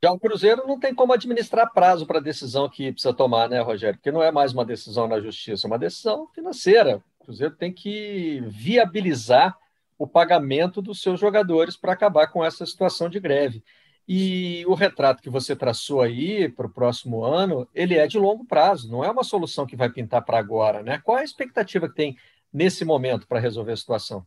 [0.00, 3.60] Já o Cruzeiro não tem como administrar prazo para a decisão que precisa tomar, né,
[3.60, 3.98] Rogério?
[3.98, 7.02] Porque não é mais uma decisão na justiça, é uma decisão financeira.
[7.18, 9.58] O Cruzeiro tem que viabilizar
[9.98, 13.64] o pagamento dos seus jogadores para acabar com essa situação de greve.
[14.06, 18.44] E o retrato que você traçou aí para o próximo ano, ele é de longo
[18.44, 21.00] prazo, não é uma solução que vai pintar para agora, né?
[21.00, 22.16] Qual é a expectativa que tem
[22.52, 24.24] nesse momento para resolver a situação?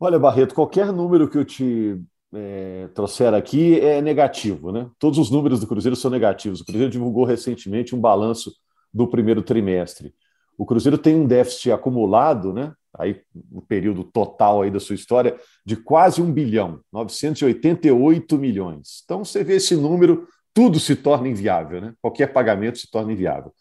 [0.00, 2.00] Olha, Barreto, qualquer número que eu te
[2.32, 4.88] é, trouxer aqui é negativo, né?
[4.96, 6.60] Todos os números do Cruzeiro são negativos.
[6.60, 8.52] O Cruzeiro divulgou recentemente um balanço
[8.94, 10.14] do primeiro trimestre.
[10.56, 12.72] O Cruzeiro tem um déficit acumulado, né?
[12.96, 19.02] Aí, no período total aí da sua história, de quase um bilhão, 988 milhões.
[19.04, 21.92] Então, você vê esse número, tudo se torna inviável, né?
[22.00, 23.52] Qualquer pagamento se torna inviável.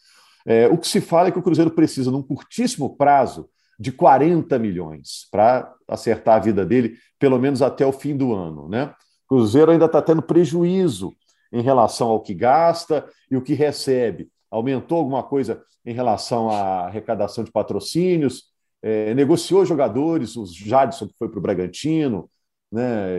[0.46, 4.58] É, o que se fala é que o Cruzeiro precisa, num curtíssimo prazo, de 40
[4.58, 8.68] milhões para acertar a vida dele, pelo menos até o fim do ano.
[8.68, 8.94] Né?
[9.26, 11.16] O Cruzeiro ainda está tendo prejuízo
[11.52, 14.30] em relação ao que gasta e o que recebe.
[14.50, 18.46] aumentou alguma coisa em relação à arrecadação de patrocínios,
[18.82, 22.30] é, negociou jogadores, o Jadson que foi para o Bragantino,
[22.72, 23.10] né?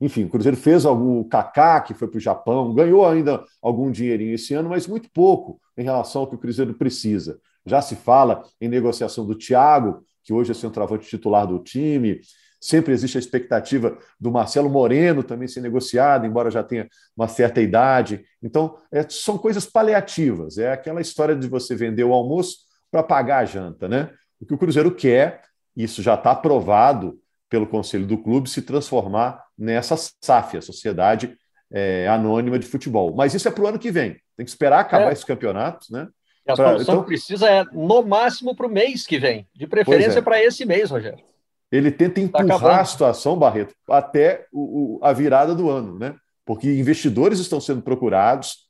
[0.00, 4.34] Enfim, o Cruzeiro fez algum Kaká que foi para o Japão, ganhou ainda algum dinheirinho
[4.34, 7.40] esse ano, mas muito pouco em relação ao que o Cruzeiro precisa.
[7.68, 12.20] Já se fala em negociação do Thiago, que hoje é centroavante titular do time.
[12.60, 17.60] Sempre existe a expectativa do Marcelo Moreno também ser negociado, embora já tenha uma certa
[17.60, 18.24] idade.
[18.42, 20.58] Então, é, são coisas paliativas.
[20.58, 22.58] É aquela história de você vender o almoço
[22.90, 24.10] para pagar a janta, né?
[24.40, 25.42] O que o Cruzeiro quer,
[25.76, 31.36] isso já está aprovado pelo Conselho do Clube, se transformar nessa SAF, a Sociedade
[31.70, 33.14] é, Anônima de Futebol.
[33.14, 34.12] Mas isso é para o ano que vem.
[34.36, 35.12] Tem que esperar acabar é.
[35.12, 36.08] esse campeonato, né?
[36.48, 39.46] A pra, solução então, que precisa é, no máximo, para o mês que vem.
[39.54, 40.22] De preferência é.
[40.22, 41.22] para esse mês, Rogério.
[41.70, 45.98] Ele tenta tá empurrar tá a situação, Barreto, até o, o, a virada do ano,
[45.98, 46.14] né?
[46.46, 48.68] Porque investidores estão sendo procurados,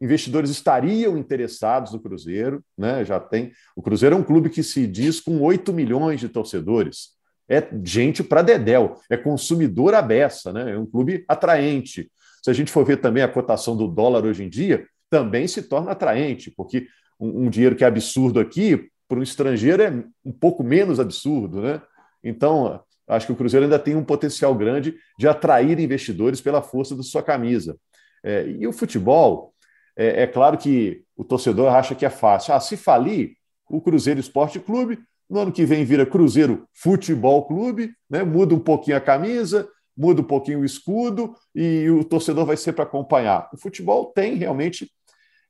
[0.00, 3.04] investidores estariam interessados no Cruzeiro, né?
[3.04, 3.52] Já tem.
[3.76, 7.10] O Cruzeiro é um clube que se diz com 8 milhões de torcedores.
[7.48, 10.72] É gente para dedéu, é consumidor à beça, né?
[10.72, 12.10] É um clube atraente.
[12.42, 15.62] Se a gente for ver também a cotação do dólar hoje em dia, também se
[15.62, 16.86] torna atraente, porque
[17.20, 21.60] um, um dinheiro que é absurdo aqui, para um estrangeiro é um pouco menos absurdo,
[21.60, 21.82] né?
[22.22, 26.94] Então, acho que o Cruzeiro ainda tem um potencial grande de atrair investidores pela força
[26.94, 27.76] da sua camisa.
[28.22, 29.52] É, e o futebol,
[29.96, 32.54] é, é, claro que o torcedor acha que é fácil.
[32.54, 33.34] Ah, se falir,
[33.68, 38.22] o Cruzeiro Esporte Clube, no ano que vem vira Cruzeiro Futebol Clube, né?
[38.22, 42.72] muda um pouquinho a camisa, muda um pouquinho o escudo e o torcedor vai ser
[42.72, 43.48] para acompanhar.
[43.52, 44.90] O futebol tem realmente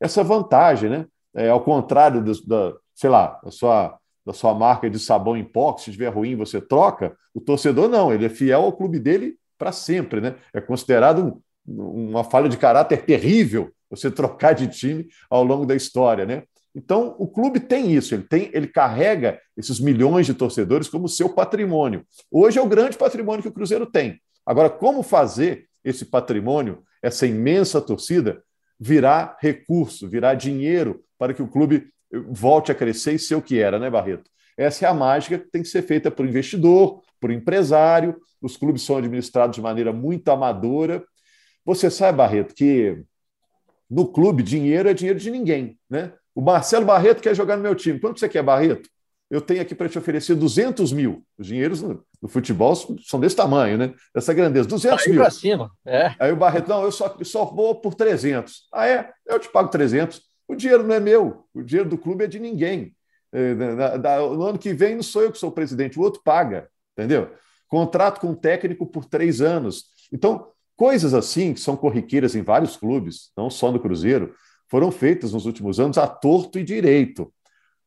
[0.00, 1.06] essa vantagem, né?
[1.35, 5.45] É, ao contrário do, da, sei lá, da sua, da sua marca de sabão em
[5.45, 8.99] pó, que se estiver ruim você troca, o torcedor não, ele é fiel ao clube
[8.99, 10.37] dele para sempre, né?
[10.53, 15.75] É considerado um, uma falha de caráter terrível você trocar de time ao longo da
[15.75, 16.45] história, né?
[16.75, 21.29] Então, o clube tem isso, ele tem, ele carrega esses milhões de torcedores como seu
[21.29, 22.07] patrimônio.
[22.31, 24.21] Hoje é o grande patrimônio que o Cruzeiro tem.
[24.47, 28.43] Agora, como fazer esse patrimônio, essa imensa torcida,
[28.81, 31.88] virar recurso, virar dinheiro para que o clube
[32.29, 34.31] volte a crescer e ser o que era, né, Barreto?
[34.57, 38.16] Essa é a mágica que tem que ser feita por investidor, por empresário.
[38.40, 41.05] Os clubes são administrados de maneira muito amadora.
[41.64, 43.03] Você sabe, Barreto, que
[43.88, 46.12] no clube dinheiro é dinheiro de ninguém, né?
[46.35, 47.99] O Marcelo Barreto quer jogar no meu time.
[47.99, 48.88] Quanto você quer, Barreto?
[49.31, 51.25] Eu tenho aqui para te oferecer 200 mil.
[51.38, 53.95] Os dinheiros no, no, futebol são desse tamanho, né?
[54.12, 54.69] Dessa grandeza.
[54.69, 55.31] 200 Aí mil.
[55.31, 55.71] Cima.
[55.87, 56.12] É.
[56.19, 58.66] Aí o Barreto, não, eu só, eu só vou por 300.
[58.73, 59.11] Ah, é?
[59.25, 60.21] Eu te pago 300.
[60.49, 62.93] O dinheiro não é meu, o dinheiro do clube é de ninguém.
[63.33, 66.69] É, no ano que vem não sou eu que sou o presidente, o outro paga,
[66.93, 67.31] entendeu?
[67.69, 69.85] Contrato com um técnico por três anos.
[70.12, 74.35] Então, coisas assim, que são corriqueiras em vários clubes, não só no Cruzeiro,
[74.69, 77.33] foram feitas nos últimos anos a torto e direito.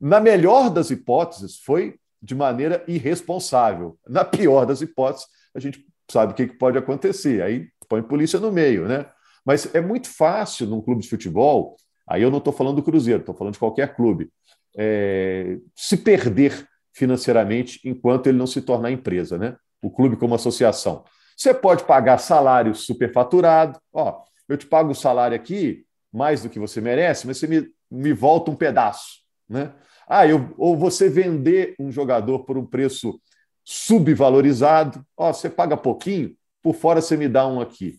[0.04, 3.98] Na melhor das hipóteses, foi de maneira irresponsável.
[4.08, 7.42] Na pior das hipóteses, a gente sabe o que pode acontecer.
[7.42, 9.06] Aí põe polícia no meio, né?
[9.46, 11.76] Mas é muito fácil num clube de futebol
[12.08, 14.30] Aí eu não estou falando do Cruzeiro, estou falando de qualquer clube.
[14.78, 19.56] É, se perder financeiramente enquanto ele não se tornar empresa, né?
[19.82, 21.04] O clube como associação.
[21.36, 26.60] Você pode pagar salário superfaturado, ó, eu te pago o salário aqui mais do que
[26.60, 29.74] você merece, mas você me, me volta um pedaço, né?
[30.08, 33.20] Ah, eu, ou você vender um jogador por um preço
[33.64, 37.98] subvalorizado, ó, você paga pouquinho, por fora você me dá um aqui,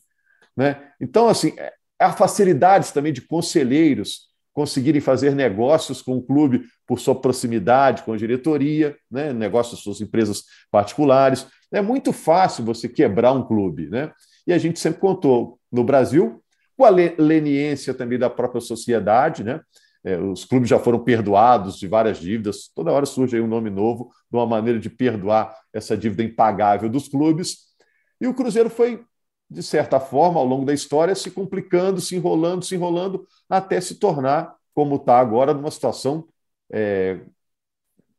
[0.57, 0.93] né?
[1.01, 7.01] Então, assim, é, Há facilidades também de conselheiros conseguirem fazer negócios com o clube por
[7.01, 9.33] sua proximidade com a diretoria, né?
[9.33, 11.47] negócios com suas empresas particulares.
[11.73, 13.89] É muito fácil você quebrar um clube.
[13.89, 14.13] Né?
[14.47, 16.41] E a gente sempre contou no Brasil
[16.77, 19.43] com a leniência também da própria sociedade.
[19.43, 19.61] Né?
[20.05, 23.71] É, os clubes já foram perdoados de várias dívidas, toda hora surge aí um nome
[23.71, 27.75] novo de uma maneira de perdoar essa dívida impagável dos clubes.
[28.21, 29.03] E o Cruzeiro foi
[29.49, 33.97] de certa forma, ao longo da história, se complicando, se enrolando, se enrolando, até se
[33.97, 36.27] tornar, como está agora, numa situação
[36.73, 37.21] é,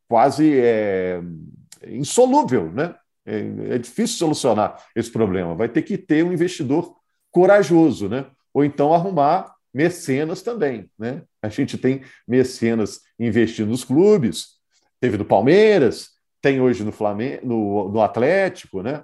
[0.08, 1.20] quase é,
[1.86, 2.72] insolúvel.
[2.72, 2.94] Né?
[3.24, 5.54] É, é, difícil solucionar esse problema.
[5.54, 6.96] Vai ter que ter um investidor
[7.30, 8.26] corajoso, né?
[8.54, 10.90] ou então arrumar mecenas também.
[10.98, 11.22] Né?
[11.42, 14.54] A gente tem mecenas investindo nos clubes,
[14.98, 19.02] teve no Palmeiras, tem hoje no Flamengo, no, no Atlético, né?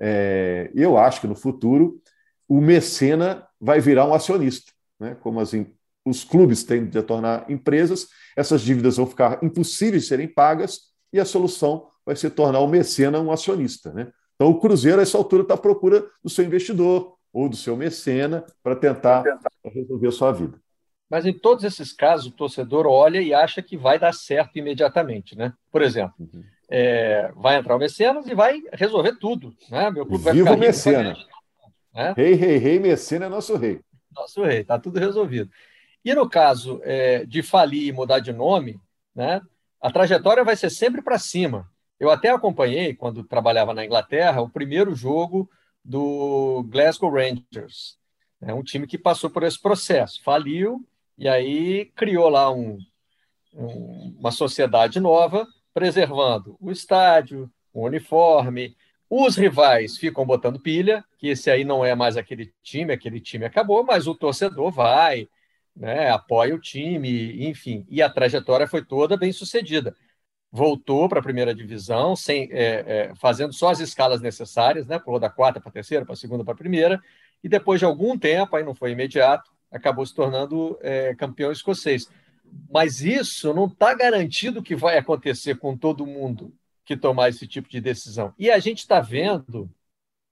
[0.00, 2.00] É, eu acho que no futuro
[2.48, 4.72] o mecena vai virar um acionista.
[4.98, 5.14] Né?
[5.20, 5.66] Como assim,
[6.04, 10.78] os clubes tendem a tornar empresas, essas dívidas vão ficar impossíveis de serem pagas
[11.12, 13.92] e a solução vai se tornar o mecena um acionista.
[13.92, 14.10] Né?
[14.34, 17.76] Então, o Cruzeiro, a essa altura, está à procura do seu investidor ou do seu
[17.76, 19.24] mecena para tentar
[19.64, 20.58] resolver a sua vida.
[21.10, 25.36] Mas em todos esses casos, o torcedor olha e acha que vai dar certo imediatamente,
[25.36, 25.52] né?
[25.70, 26.44] Por exemplo, uhum.
[26.70, 29.90] é, vai entrar o Mecenas e vai resolver tudo, né?
[29.90, 31.26] Meu clube Viva vai o Mecenas.
[31.92, 32.14] Né?
[32.16, 33.80] Rei, rei, rei, Mecenas é nosso rei.
[34.14, 35.50] Nosso rei, está tudo resolvido.
[36.04, 38.80] E no caso é, de falir e mudar de nome,
[39.14, 39.42] né?
[39.80, 41.68] A trajetória vai ser sempre para cima.
[41.98, 45.50] Eu até acompanhei, quando trabalhava na Inglaterra, o primeiro jogo
[45.84, 47.98] do Glasgow Rangers.
[48.40, 52.78] É um time que passou por esse processo, faliu e aí criou lá um,
[53.52, 58.76] um, uma sociedade nova, preservando o estádio, o uniforme.
[59.08, 63.44] Os rivais ficam botando pilha, que esse aí não é mais aquele time, aquele time
[63.44, 65.28] acabou, mas o torcedor vai,
[65.76, 67.86] né, apoia o time, enfim.
[67.88, 69.94] E a trajetória foi toda bem sucedida
[70.54, 75.00] voltou para a primeira divisão, sem, é, é, fazendo só as escalas necessárias, né?
[75.00, 77.02] Pulou da quarta para a terceira, para a segunda, para a primeira,
[77.42, 82.08] e depois de algum tempo, aí não foi imediato, acabou se tornando é, campeão escocês.
[82.70, 87.68] Mas isso não está garantido que vai acontecer com todo mundo que tomar esse tipo
[87.68, 88.32] de decisão.
[88.38, 89.68] E a gente está vendo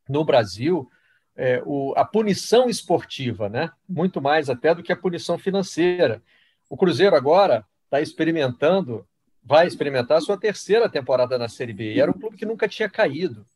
[0.08, 0.88] no Brasil
[1.34, 3.72] é, o, a punição esportiva, né?
[3.88, 6.22] muito mais até do que a punição financeira.
[6.70, 9.04] O Cruzeiro agora está experimentando
[9.42, 11.94] vai experimentar a sua terceira temporada na Série B.
[11.94, 13.46] E era um clube que nunca tinha caído.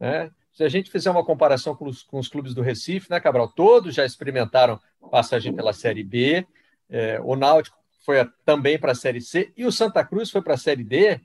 [0.00, 0.30] Né?
[0.52, 3.48] Se a gente fizer uma comparação com os, com os clubes do Recife, né, Cabral?
[3.48, 6.46] Todos já experimentaram passagem pela Série B.
[6.88, 10.54] É, o Náutico foi também para a Série C e o Santa Cruz foi para
[10.54, 11.20] a Série D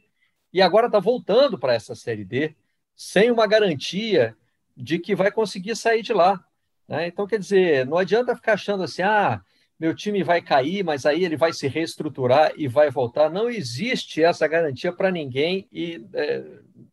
[0.51, 2.55] e agora está voltando para essa Série D
[2.95, 4.35] sem uma garantia
[4.75, 6.43] de que vai conseguir sair de lá.
[6.87, 7.07] Né?
[7.07, 9.41] Então, quer dizer, não adianta ficar achando assim, ah,
[9.81, 13.31] meu time vai cair, mas aí ele vai se reestruturar e vai voltar.
[13.31, 16.43] Não existe essa garantia para ninguém e é,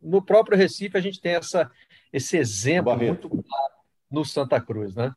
[0.01, 1.69] no próprio Recife a gente tem essa,
[2.11, 3.73] esse exemplo muito claro
[4.09, 5.13] no Santa Cruz, né?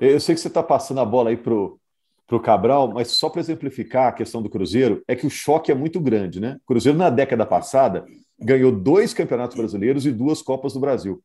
[0.00, 3.40] Eu sei que você está passando a bola aí para o Cabral, mas só para
[3.40, 6.58] exemplificar a questão do Cruzeiro, é que o choque é muito grande, né?
[6.62, 8.06] O Cruzeiro, na década passada,
[8.38, 11.20] ganhou dois campeonatos brasileiros e duas Copas do Brasil.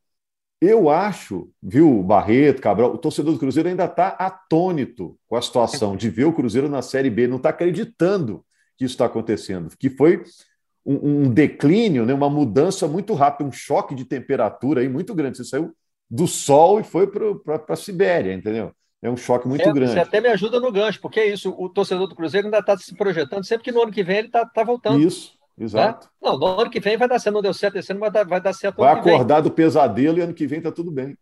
[0.60, 5.96] Eu acho, viu, Barreto, Cabral, o torcedor do Cruzeiro ainda está atônito com a situação
[5.96, 8.44] de ver o Cruzeiro na Série B, não está acreditando
[8.78, 10.22] que isso está acontecendo, que foi
[10.84, 15.36] um, um, declínio, né, uma mudança muito rápida, um choque de temperatura aí muito grande.
[15.36, 15.74] Você saiu
[16.08, 18.72] do sol e foi para a Sibéria, entendeu?
[19.02, 19.92] É um choque muito é, grande.
[19.92, 22.76] Você até me ajuda no gancho, porque é isso, o torcedor do Cruzeiro ainda está
[22.78, 25.00] se projetando, sempre que no ano que vem ele está tá voltando.
[25.00, 25.36] Isso.
[25.58, 26.06] Exato.
[26.06, 26.12] Né?
[26.22, 28.24] Não, no ano que vem vai dar certo, não deu certo esse ano, vai dar,
[28.24, 28.76] vai dar certo.
[28.76, 31.16] Vai acordar do pesadelo e ano que vem está tudo bem.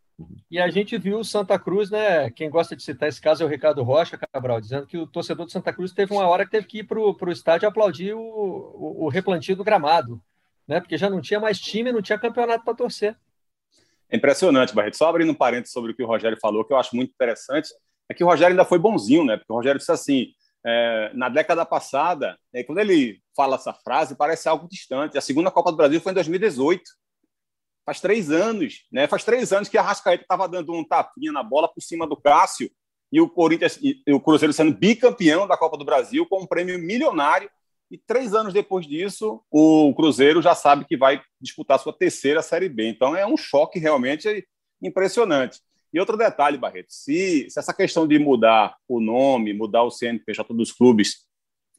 [0.50, 2.30] E a gente viu o Santa Cruz, né?
[2.30, 5.46] Quem gosta de citar esse caso é o Ricardo Rocha, Cabral, dizendo que o torcedor
[5.46, 8.20] do Santa Cruz teve uma hora que teve que ir para o estádio aplaudir o,
[8.20, 10.20] o, o, replantio do gramado,
[10.68, 10.80] né?
[10.80, 13.16] Porque já não tinha mais time, não tinha campeonato para torcer.
[14.08, 14.96] É impressionante, Barreto.
[14.96, 17.70] Só abrindo um parênteses sobre o que o Rogério falou, que eu acho muito interessante,
[18.08, 19.36] é que o Rogério ainda foi bonzinho, né?
[19.36, 20.28] Porque o Rogério disse assim:
[20.64, 25.18] é, na década passada, é, quando ele fala essa frase, parece algo distante.
[25.18, 26.83] A segunda Copa do Brasil foi em 2018.
[27.85, 29.07] Faz três anos, né?
[29.07, 32.16] Faz três anos que a Rascaeta estava dando um tapinha na bola por cima do
[32.16, 32.70] Cássio
[33.12, 36.79] e o Corinthians e o Cruzeiro sendo bicampeão da Copa do Brasil com um prêmio
[36.79, 37.50] milionário.
[37.90, 42.70] E três anos depois disso, o Cruzeiro já sabe que vai disputar sua terceira Série
[42.70, 42.88] B.
[42.88, 44.48] Então é um choque realmente
[44.83, 45.61] impressionante.
[45.94, 50.52] E outro detalhe, Barreto, se, se essa questão de mudar o nome, mudar o CNPJ
[50.52, 51.18] dos clubes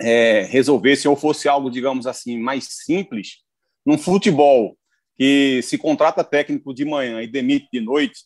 [0.02, 3.44] é, resolvesse ou fosse algo, digamos assim, mais simples,
[3.86, 4.78] num futebol
[5.18, 8.22] que se contrata técnico de manhã e demite de noite,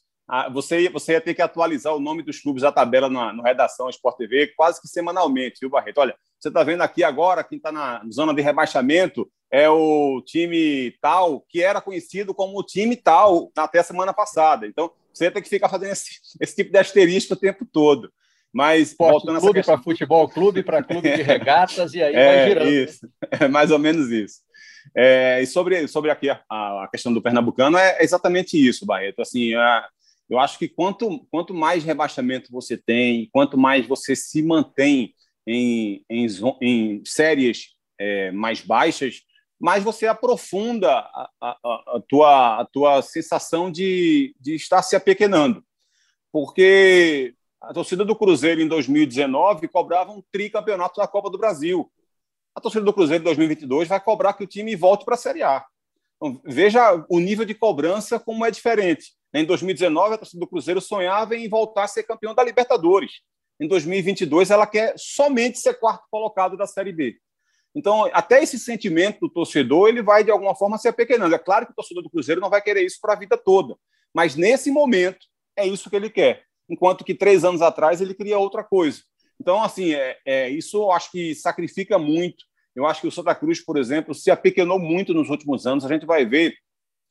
[0.53, 3.89] você, você ia ter que atualizar o nome dos clubes da tabela na, na redação
[3.89, 5.97] Sport TV quase que semanalmente, viu, Barreto?
[5.97, 10.95] Olha, você está vendo aqui agora, quem está na zona de rebaixamento é o time
[11.01, 14.67] tal, que era conhecido como o time tal até a semana passada.
[14.67, 18.11] Então, você tem que ficar fazendo esse, esse tipo de asterisco o tempo todo.
[18.51, 22.47] Mas Esporte voltando clube para futebol clube, para clube de regatas, e aí é, vai
[22.47, 22.69] girando.
[22.69, 24.39] Isso, é mais ou menos isso.
[24.95, 29.21] É, e sobre, sobre aqui a, a, questão do Pernambucano, é exatamente isso, Barreto.
[29.21, 29.83] Assim, é,
[30.29, 35.13] eu acho que quanto, quanto mais rebaixamento você tem, quanto mais você se mantém
[35.45, 36.27] em, em,
[36.61, 39.21] em séries é, mais baixas,
[39.59, 45.63] mais você aprofunda a, a, a, tua, a tua sensação de, de estar se apequenando.
[46.31, 51.91] Porque a torcida do Cruzeiro em 2019 cobrava um tricampeonato da Copa do Brasil.
[52.55, 55.43] A torcida do Cruzeiro em 2022 vai cobrar que o time volte para a Série
[55.43, 55.65] A.
[56.15, 59.13] Então, veja o nível de cobrança como é diferente.
[59.33, 63.21] Em 2019, a torcida do Cruzeiro sonhava em voltar a ser campeão da Libertadores.
[63.59, 67.17] Em 2022, ela quer somente ser quarto colocado da Série B.
[67.79, 71.33] Então, até esse sentimento do torcedor, ele vai, de alguma forma, se apequenando.
[71.33, 73.73] É claro que o torcedor do Cruzeiro não vai querer isso para a vida toda,
[74.13, 75.25] mas nesse momento
[75.57, 76.43] é isso que ele quer.
[76.69, 79.01] Enquanto que três anos atrás ele queria outra coisa.
[79.39, 82.43] Então, assim, é, é, isso eu acho que sacrifica muito.
[82.75, 85.85] Eu acho que o Santa Cruz, por exemplo, se apequenou muito nos últimos anos.
[85.85, 86.53] A gente vai ver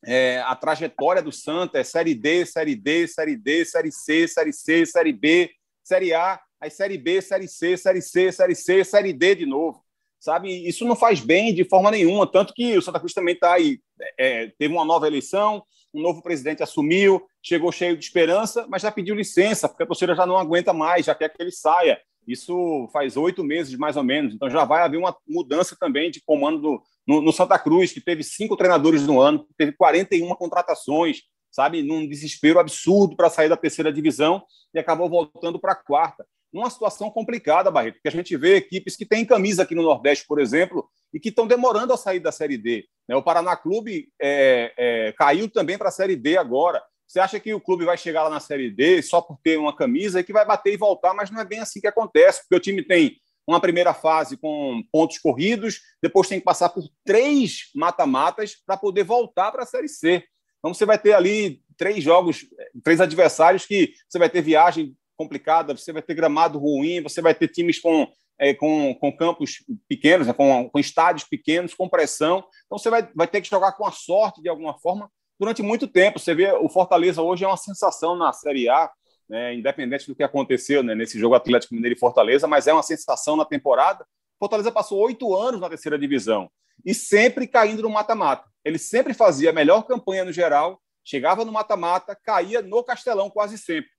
[0.05, 4.53] é, a trajetória do Santa é Série D, Série D, Série D, Série C, Série
[4.53, 5.49] C, Série B,
[5.83, 9.83] Série A, aí Série B, Série C, Série C, Série C, Série D de novo.
[10.19, 13.53] Sabe, isso não faz bem de forma nenhuma, tanto que o Santa Cruz também está
[13.53, 13.79] aí,
[14.17, 15.63] é, teve uma nova eleição,
[15.93, 20.13] um novo presidente assumiu, chegou cheio de esperança, mas já pediu licença, porque a torcida
[20.13, 21.99] já não aguenta mais, já quer que ele saia.
[22.27, 24.35] Isso faz oito meses, mais ou menos.
[24.35, 28.01] Então já vai haver uma mudança também de comando do, no, no, Santa Cruz, que
[28.01, 33.57] teve cinco treinadores no ano, teve 41 contratações, sabe, num desespero absurdo para sair da
[33.57, 34.43] terceira divisão
[34.73, 36.25] e acabou voltando para a quarta.
[36.51, 40.25] Numa situação complicada, Barreto, porque a gente vê equipes que têm camisa aqui no Nordeste,
[40.27, 42.85] por exemplo, e que estão demorando a sair da Série D.
[43.07, 43.15] Né?
[43.15, 46.81] O Paraná Clube é, é, caiu também para a Série D agora.
[47.07, 49.75] Você acha que o clube vai chegar lá na Série D só por ter uma
[49.75, 52.55] camisa e que vai bater e voltar, mas não é bem assim que acontece, porque
[52.55, 57.71] o time tem uma primeira fase com pontos corridos, depois tem que passar por três
[57.73, 60.23] mata-matas para poder voltar para a Série C.
[60.59, 62.45] Então você vai ter ali três jogos,
[62.83, 67.35] três adversários que você vai ter viagem complicada, você vai ter gramado ruim, você vai
[67.35, 68.07] ter times com,
[68.39, 72.41] é, com, com campos pequenos, né, com, com estádios pequenos, com pressão.
[72.65, 75.89] Então você vai, vai ter que jogar com a sorte de alguma forma durante muito
[75.89, 76.19] tempo.
[76.19, 78.89] Você vê, o Fortaleza hoje é uma sensação na Série A,
[79.27, 82.81] né, independente do que aconteceu né, nesse jogo Atlético Mineiro e Fortaleza, mas é uma
[82.81, 84.05] sensação na temporada.
[84.39, 86.49] Fortaleza passou oito anos na terceira divisão
[86.85, 88.47] e sempre caindo no mata-mata.
[88.63, 93.57] Ele sempre fazia a melhor campanha no geral, chegava no mata-mata, caía no Castelão quase
[93.57, 93.89] sempre.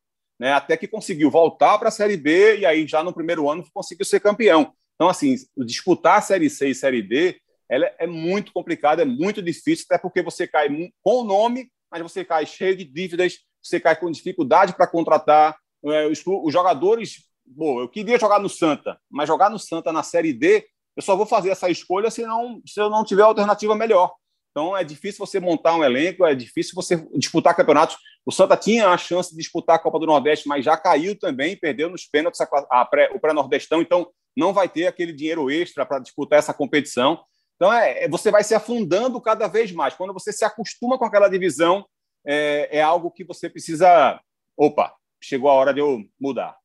[0.41, 3.62] Né, até que conseguiu voltar para a Série B e aí já no primeiro ano
[3.74, 4.72] conseguiu ser campeão.
[4.95, 7.38] Então, assim, disputar a Série C e Série D
[7.70, 10.68] ela é muito complicada, é muito difícil, até porque você cai
[11.03, 15.57] com o nome, mas você cai cheio de dívidas, você cai com dificuldade para contratar.
[15.84, 20.03] É, os, os, jogadores, bom, eu queria jogar no Santa, mas jogar no Santa na
[20.03, 20.66] Série D,
[20.97, 24.12] eu só vou fazer essa escolha se, não, se eu não tiver alternativa melhor.
[24.51, 27.96] Então é difícil você montar um elenco, é difícil você disputar campeonatos.
[28.26, 31.57] O Santa tinha a chance de disputar a Copa do Nordeste, mas já caiu também,
[31.57, 35.86] perdeu nos pênaltis a, a pré, o pré-nordestão, então não vai ter aquele dinheiro extra
[35.86, 37.22] para disputar essa competição.
[37.57, 39.94] Então, é, é, você vai se afundando cada vez mais.
[39.94, 41.84] Quando você se acostuma com aquela divisão,
[42.26, 44.18] é, é algo que você precisa.
[44.57, 46.57] Opa, chegou a hora de eu mudar.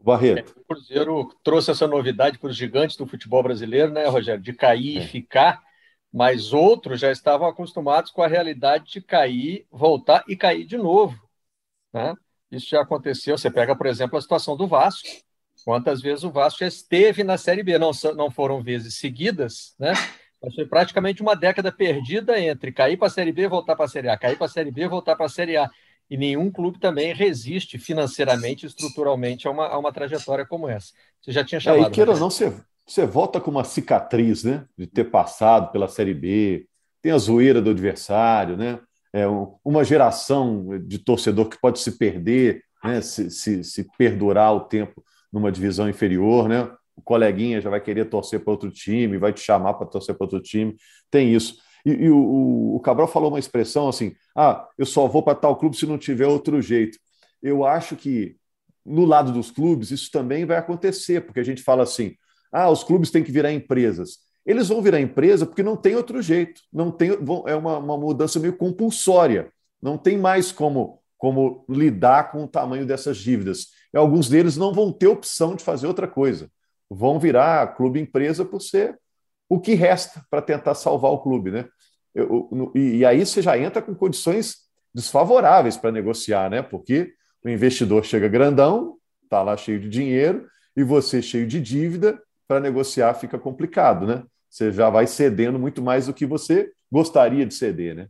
[0.00, 0.54] Barreto.
[0.58, 4.42] O Cruzeiro trouxe essa novidade para os gigantes do futebol brasileiro, né, Rogério?
[4.42, 5.06] De cair e é.
[5.06, 5.62] ficar,
[6.14, 11.20] mas outros já estavam acostumados com a realidade de cair, voltar e cair de novo.
[11.92, 12.14] Né?
[12.52, 13.36] Isso já aconteceu.
[13.36, 15.08] Você pega, por exemplo, a situação do Vasco.
[15.64, 17.78] Quantas vezes o Vasco já esteve na Série B?
[17.78, 19.92] Não, não foram vezes seguidas, né?
[20.40, 23.86] Mas foi praticamente uma década perdida entre cair para a Série B e voltar para
[23.86, 25.68] a Série A, cair para a Série B e voltar para a Série A.
[26.08, 30.92] E nenhum clube também resiste financeiramente, estruturalmente, a uma, a uma trajetória como essa.
[31.20, 31.86] Você já tinha chamado.
[31.86, 32.54] É, e queira não, você,
[32.86, 34.66] você volta com uma cicatriz, né?
[34.76, 36.66] De ter passado pela Série B,
[37.02, 38.80] tem a zoeira do adversário, né?
[39.12, 39.24] É
[39.64, 43.00] uma geração de torcedor que pode se perder, né?
[43.00, 46.68] se, se, se perdurar o tempo numa divisão inferior, né?
[46.96, 50.24] o coleguinha já vai querer torcer para outro time, vai te chamar para torcer para
[50.24, 50.76] outro time.
[51.10, 51.58] Tem isso.
[51.84, 55.56] E, e o, o, Cabral falou uma expressão assim: ah, eu só vou para tal
[55.56, 56.98] clube se não tiver outro jeito.
[57.42, 58.36] Eu acho que
[58.84, 62.14] no lado dos clubes isso também vai acontecer, porque a gente fala assim:
[62.54, 64.18] ah, os clubes têm que virar empresas.
[64.46, 67.10] Eles vão virar empresa porque não tem outro jeito, não tem,
[67.46, 69.50] é uma, uma mudança meio compulsória,
[69.80, 73.68] não tem mais como, como lidar com o tamanho dessas dívidas.
[73.92, 76.50] E alguns deles não vão ter opção de fazer outra coisa
[76.94, 78.98] vão virar clube empresa por ser
[79.48, 81.68] o que resta para tentar salvar o clube, né?
[82.14, 84.56] Eu, e, e aí você já entra com condições
[84.94, 86.62] desfavoráveis para negociar, né?
[86.62, 87.12] Porque
[87.44, 90.46] o investidor chega grandão, está lá cheio de dinheiro,
[90.76, 94.24] e você cheio de dívida, para negociar fica complicado, né?
[94.48, 98.08] Você já vai cedendo muito mais do que você gostaria de ceder, né?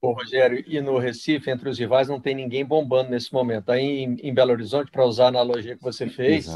[0.00, 3.70] Pô, Rogério, e no Recife, entre os rivais, não tem ninguém bombando nesse momento.
[3.70, 6.46] Aí em, em Belo Horizonte, para usar a analogia que você fez,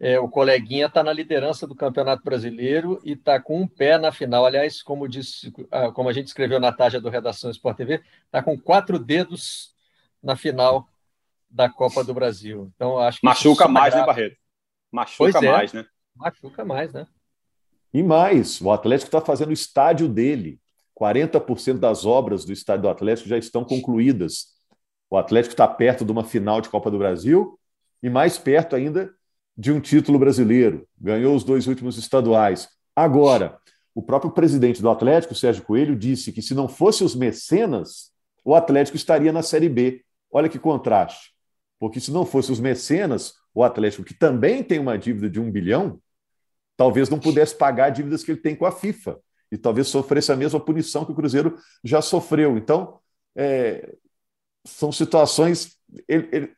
[0.00, 4.12] é, o coleguinha está na liderança do Campeonato Brasileiro e está com um pé na
[4.12, 4.46] final.
[4.46, 8.42] Aliás, como, disse, ah, como a gente escreveu na tarja do Redação Sport TV, está
[8.42, 9.74] com quatro dedos
[10.22, 10.88] na final
[11.50, 12.70] da Copa do Brasil.
[12.76, 14.36] Então, acho que Machuca mais, né, Barreto?
[14.92, 15.84] Machuca é, mais, né?
[16.18, 17.06] Machuca mais, né?
[17.92, 20.60] E mais, o Atlético está fazendo o estádio dele
[20.98, 24.48] 40% das obras do estádio do Atlético já estão concluídas.
[25.08, 27.58] O Atlético está perto de uma final de Copa do Brasil
[28.02, 29.10] e mais perto ainda
[29.56, 30.86] de um título brasileiro.
[31.00, 32.68] Ganhou os dois últimos estaduais.
[32.94, 33.58] Agora,
[33.94, 38.10] o próprio presidente do Atlético, Sérgio Coelho, disse que se não fosse os mecenas,
[38.44, 40.04] o Atlético estaria na Série B.
[40.30, 41.32] Olha que contraste.
[41.78, 45.50] Porque se não fosse os mecenas, o Atlético, que também tem uma dívida de um
[45.50, 46.00] bilhão,
[46.78, 49.18] talvez não pudesse pagar dívidas que ele tem com a FIFA
[49.50, 52.56] e talvez sofresse a mesma punição que o Cruzeiro já sofreu.
[52.56, 53.00] Então,
[53.36, 53.96] é,
[54.64, 55.76] são situações.
[56.06, 56.52] Ele, ele,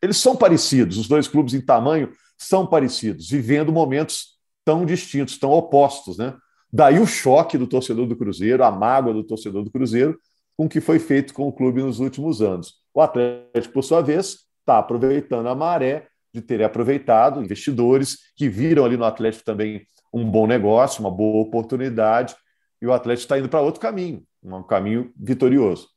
[0.00, 5.50] eles são parecidos, os dois clubes em tamanho são parecidos, vivendo momentos tão distintos, tão
[5.50, 6.16] opostos.
[6.16, 6.34] Né?
[6.72, 10.18] Daí o choque do torcedor do Cruzeiro, a mágoa do torcedor do Cruzeiro,
[10.56, 12.76] com o que foi feito com o clube nos últimos anos.
[12.94, 18.84] O Atlético, por sua vez, está aproveitando a maré de ter aproveitado investidores que viram
[18.84, 22.36] ali no Atlético também um bom negócio, uma boa oportunidade,
[22.80, 25.88] e o Atlético está indo para outro caminho, um caminho vitorioso.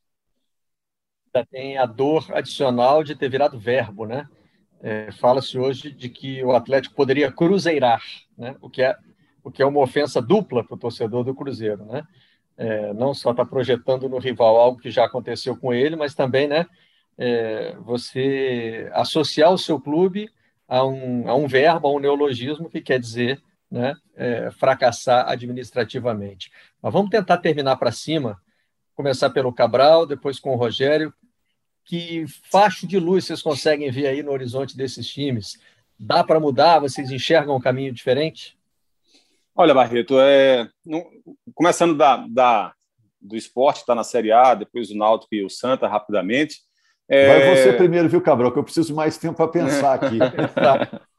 [1.33, 4.27] Ainda tem a dor adicional de ter virado verbo, né?
[4.81, 8.01] É, Fala-se hoje de que o Atlético poderia cruzeirar,
[8.37, 8.55] né?
[8.61, 8.95] o, que é,
[9.43, 11.83] o que é uma ofensa dupla para o torcedor do Cruzeiro.
[11.85, 12.01] Né?
[12.57, 16.47] É, não só está projetando no rival algo que já aconteceu com ele, mas também
[16.47, 16.65] né,
[17.19, 20.31] é, você associar o seu clube
[20.65, 26.49] a um, a um verbo, a um neologismo que quer dizer né, é, fracassar administrativamente.
[26.81, 28.41] Mas vamos tentar terminar para cima,
[28.95, 31.13] começar pelo Cabral, depois com o Rogério.
[31.83, 35.59] Que facho de luz vocês conseguem ver aí no horizonte desses times?
[35.99, 36.79] Dá para mudar?
[36.79, 38.57] Vocês enxergam um caminho diferente?
[39.53, 40.69] Olha, Barreto, é,
[41.53, 42.73] começando da, da,
[43.19, 46.68] do esporte, está na Série A, depois o Náutico e o Santa, rapidamente.
[47.09, 47.27] É...
[47.27, 50.17] Vai você primeiro, viu, Cabral, que eu preciso mais tempo para pensar aqui.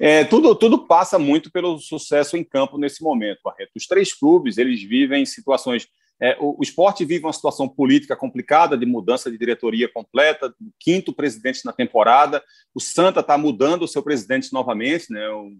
[0.00, 3.70] É, tudo, tudo passa muito pelo sucesso em campo nesse momento, Barreto.
[3.76, 5.86] Os três clubes eles vivem situações.
[6.20, 11.12] É, o, o, esporte vive uma situação política complicada de mudança de diretoria completa, quinto
[11.12, 12.42] presidente na temporada.
[12.74, 15.28] O Santa está mudando o seu presidente novamente, né?
[15.28, 15.52] O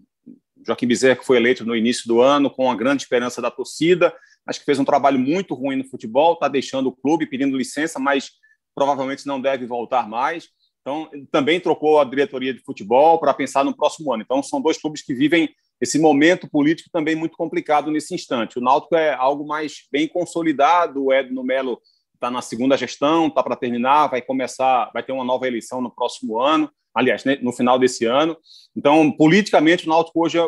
[0.65, 4.13] Joaquim Bezerra, que foi eleito no início do ano, com a grande esperança da torcida.
[4.45, 7.99] Acho que fez um trabalho muito ruim no futebol, está deixando o clube, pedindo licença,
[7.99, 8.31] mas
[8.77, 10.49] provavelmente não deve voltar mais.
[10.81, 14.21] Então, também trocou a diretoria de futebol para pensar no próximo ano.
[14.21, 15.49] Então, são dois clubes que vivem
[15.81, 18.59] esse momento político também muito complicado nesse instante.
[18.59, 21.81] O Náutico é algo mais bem consolidado, o Edno Melo
[22.13, 25.89] está na segunda gestão, está para terminar, vai começar, vai ter uma nova eleição no
[25.89, 28.37] próximo ano, aliás, no final desse ano.
[28.75, 30.47] Então, politicamente, o Náutico hoje é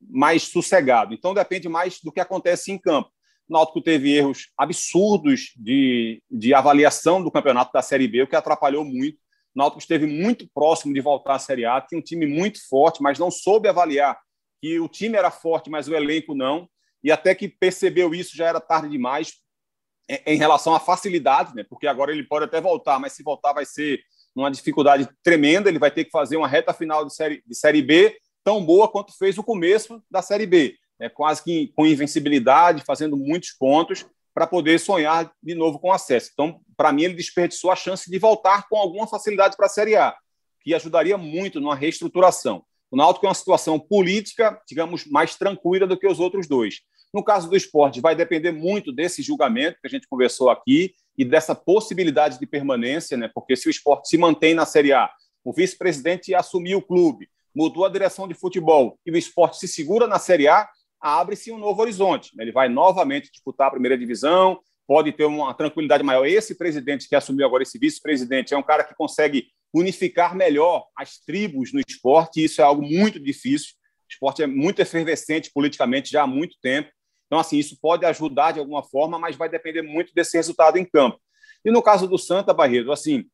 [0.00, 1.12] mais sossegado.
[1.12, 3.10] Então, depende mais do que acontece em campo.
[3.48, 8.36] O Náutico teve erros absurdos de, de avaliação do campeonato da Série B, o que
[8.36, 9.18] atrapalhou muito.
[9.54, 13.02] O Náutico esteve muito próximo de voltar à Série A, tinha um time muito forte,
[13.02, 14.18] mas não soube avaliar
[14.60, 16.68] que o time era forte, mas o elenco não.
[17.02, 19.34] E até que percebeu isso já era tarde demais
[20.24, 21.64] em relação à facilidade, né?
[21.68, 24.00] Porque agora ele pode até voltar, mas se voltar vai ser
[24.34, 25.68] uma dificuldade tremenda.
[25.68, 28.16] Ele vai ter que fazer uma reta final de série, de série B
[28.46, 31.08] tão boa quanto fez o começo da Série B, né?
[31.08, 36.30] quase que com invencibilidade, fazendo muitos pontos para poder sonhar de novo com acesso.
[36.32, 39.96] Então, para mim, ele desperdiçou a chance de voltar com alguma facilidade para a Série
[39.96, 40.14] A,
[40.60, 42.62] que ajudaria muito numa reestruturação.
[42.90, 46.80] O Náutico é uma situação política, digamos, mais tranquila do que os outros dois.
[47.12, 51.24] No caso do esporte, vai depender muito desse julgamento que a gente conversou aqui e
[51.24, 53.30] dessa possibilidade de permanência, né?
[53.34, 55.10] porque se o esporte se mantém na Série A,
[55.42, 60.06] o vice-presidente assumiu o clube, mudou a direção de futebol e o esporte se segura
[60.06, 60.68] na Série A,
[61.00, 62.32] abre-se um novo horizonte.
[62.38, 66.26] Ele vai novamente disputar a primeira divisão, pode ter uma tranquilidade maior.
[66.26, 71.18] Esse presidente que assumiu agora, esse vice-presidente, é um cara que consegue unificar melhor as
[71.18, 73.74] tribos no esporte, e isso é algo muito difícil.
[74.08, 76.90] O esporte é muito efervescente politicamente já há muito tempo.
[77.26, 80.84] Então, assim, isso pode ajudar de alguma forma, mas vai depender muito desse resultado em
[80.84, 81.20] campo.
[81.64, 83.24] E no caso do Santa Barreto, assim,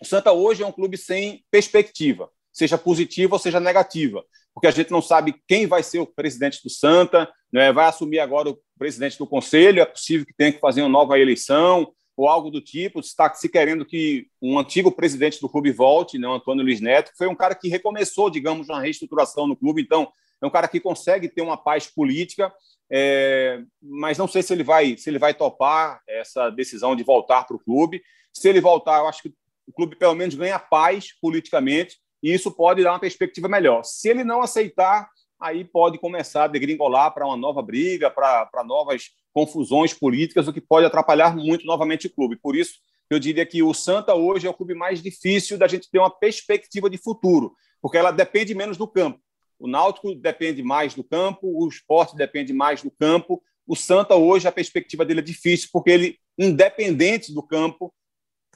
[0.00, 4.24] o Santa hoje é um clube sem perspectiva, seja positiva ou seja negativa
[4.58, 7.72] porque a gente não sabe quem vai ser o presidente do Santa, né?
[7.72, 11.16] vai assumir agora o presidente do conselho, é possível que tenha que fazer uma nova
[11.16, 16.18] eleição ou algo do tipo, está se querendo que um antigo presidente do clube volte,
[16.18, 19.80] né, o Antônio Luiz Neto, foi um cara que recomeçou, digamos, uma reestruturação no clube,
[19.80, 20.10] então
[20.42, 22.52] é um cara que consegue ter uma paz política,
[22.90, 27.44] é, mas não sei se ele vai se ele vai topar essa decisão de voltar
[27.44, 28.02] para o clube.
[28.32, 29.32] Se ele voltar, eu acho que
[29.68, 33.84] o clube pelo menos ganha paz politicamente e isso pode dar uma perspectiva melhor.
[33.84, 35.08] Se ele não aceitar,
[35.40, 40.60] aí pode começar a degringolar para uma nova briga, para novas confusões políticas, o que
[40.60, 42.36] pode atrapalhar muito novamente o clube.
[42.36, 42.74] Por isso,
[43.08, 46.10] eu diria que o Santa hoje é o clube mais difícil da gente ter uma
[46.10, 49.20] perspectiva de futuro, porque ela depende menos do campo.
[49.58, 53.42] O Náutico depende mais do campo, o esporte depende mais do campo.
[53.66, 57.92] O Santa hoje, a perspectiva dele é difícil, porque ele, independente do campo,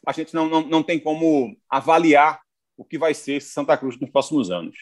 [0.06, 2.41] a gente não, não, não tem como avaliar
[2.76, 4.76] o que vai ser Santa Cruz nos próximos anos.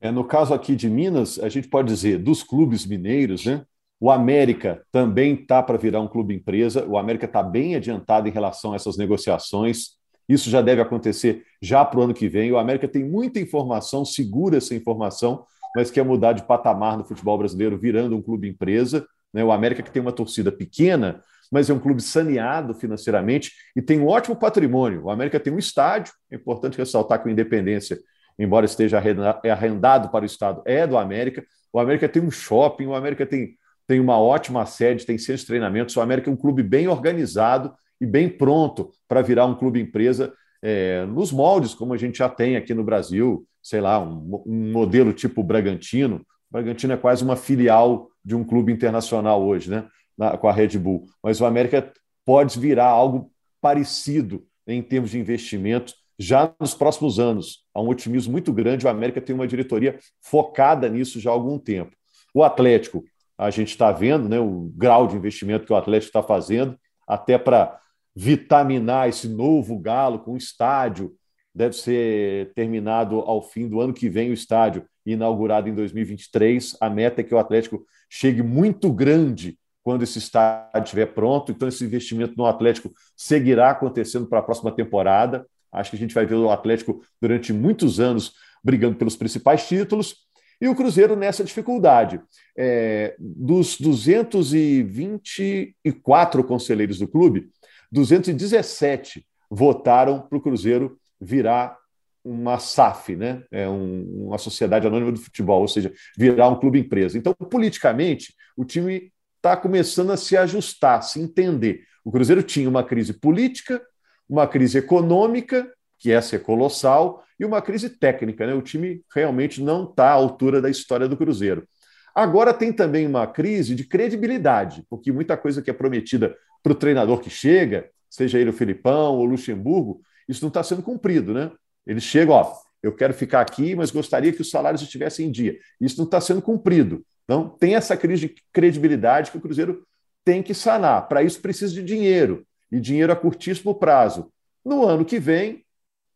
[0.00, 3.64] É, no caso aqui de Minas, a gente pode dizer dos clubes mineiros, né?
[3.98, 6.86] O América também está para virar um clube empresa.
[6.86, 9.96] O América está bem adiantado em relação a essas negociações.
[10.28, 12.52] Isso já deve acontecer já para o ano que vem.
[12.52, 17.38] O América tem muita informação, segura essa informação, mas quer mudar de patamar no futebol
[17.38, 19.06] brasileiro, virando um clube empresa.
[19.32, 19.42] Né?
[19.42, 24.00] O América que tem uma torcida pequena, mas é um clube saneado financeiramente e tem
[24.00, 25.04] um ótimo patrimônio.
[25.04, 27.98] O América tem um estádio, é importante ressaltar que o Independência,
[28.38, 29.02] embora esteja
[29.50, 31.44] arrendado para o Estado, é do América.
[31.72, 33.54] O América tem um shopping, o América tem,
[33.86, 35.96] tem uma ótima sede, tem centros de treinamentos.
[35.96, 40.32] O América é um clube bem organizado e bem pronto para virar um clube empresa
[40.62, 44.72] é, nos moldes como a gente já tem aqui no Brasil, sei lá, um, um
[44.72, 46.16] modelo tipo Bragantino.
[46.16, 49.86] O Bragantino é quase uma filial de um clube internacional hoje, né?
[50.16, 51.06] Na, com a Red Bull.
[51.22, 51.92] Mas o América
[52.24, 57.64] pode virar algo parecido em termos de investimento já nos próximos anos.
[57.74, 58.86] Há um otimismo muito grande.
[58.86, 61.94] O América tem uma diretoria focada nisso já há algum tempo.
[62.34, 63.04] O Atlético,
[63.38, 67.38] a gente está vendo né, o grau de investimento que o Atlético está fazendo, até
[67.38, 67.78] para
[68.14, 71.14] vitaminar esse novo Galo com estádio.
[71.54, 76.76] Deve ser terminado ao fim do ano que vem o estádio, inaugurado em 2023.
[76.80, 81.52] A meta é que o Atlético chegue muito grande quando esse estádio estiver pronto.
[81.52, 85.46] Então, esse investimento no Atlético seguirá acontecendo para a próxima temporada.
[85.70, 88.32] Acho que a gente vai ver o Atlético durante muitos anos
[88.64, 90.26] brigando pelos principais títulos.
[90.60, 92.20] E o Cruzeiro nessa dificuldade.
[92.58, 97.48] É, dos 224 conselheiros do clube,
[97.92, 101.78] 217 votaram para o Cruzeiro virar
[102.24, 103.44] uma SAF, né?
[103.52, 107.16] é um, uma sociedade anônima do futebol, ou seja, virar um clube empresa.
[107.16, 109.12] Então, politicamente, o time
[109.46, 111.84] está começando a se ajustar, a se entender.
[112.04, 113.80] O Cruzeiro tinha uma crise política,
[114.28, 118.44] uma crise econômica, que essa é colossal, e uma crise técnica.
[118.44, 118.54] Né?
[118.54, 121.66] O time realmente não está à altura da história do Cruzeiro.
[122.12, 126.76] Agora tem também uma crise de credibilidade, porque muita coisa que é prometida para o
[126.76, 131.32] treinador que chega, seja ele o Filipão ou o Luxemburgo, isso não está sendo cumprido,
[131.32, 131.52] né?
[131.86, 135.58] Eles chegam, ó, eu quero ficar aqui, mas gostaria que os salários estivessem em dia.
[135.80, 137.04] Isso não está sendo cumprido.
[137.26, 139.84] Então, tem essa crise de credibilidade que o Cruzeiro
[140.24, 141.08] tem que sanar.
[141.08, 144.32] Para isso, precisa de dinheiro, e dinheiro a curtíssimo prazo.
[144.64, 145.64] No ano que vem,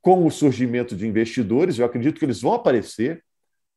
[0.00, 3.22] com o surgimento de investidores, eu acredito que eles vão aparecer.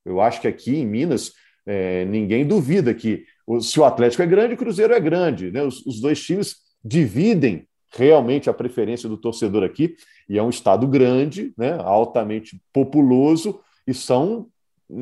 [0.06, 1.34] Eu acho que aqui em Minas,
[1.66, 3.26] é, ninguém duvida que
[3.62, 5.52] se o Atlético é grande, o Cruzeiro é grande.
[5.52, 5.64] Né?
[5.64, 9.96] Os, os dois times dividem realmente a preferência do torcedor aqui,
[10.28, 14.48] e é um estado grande, né, altamente populoso, e são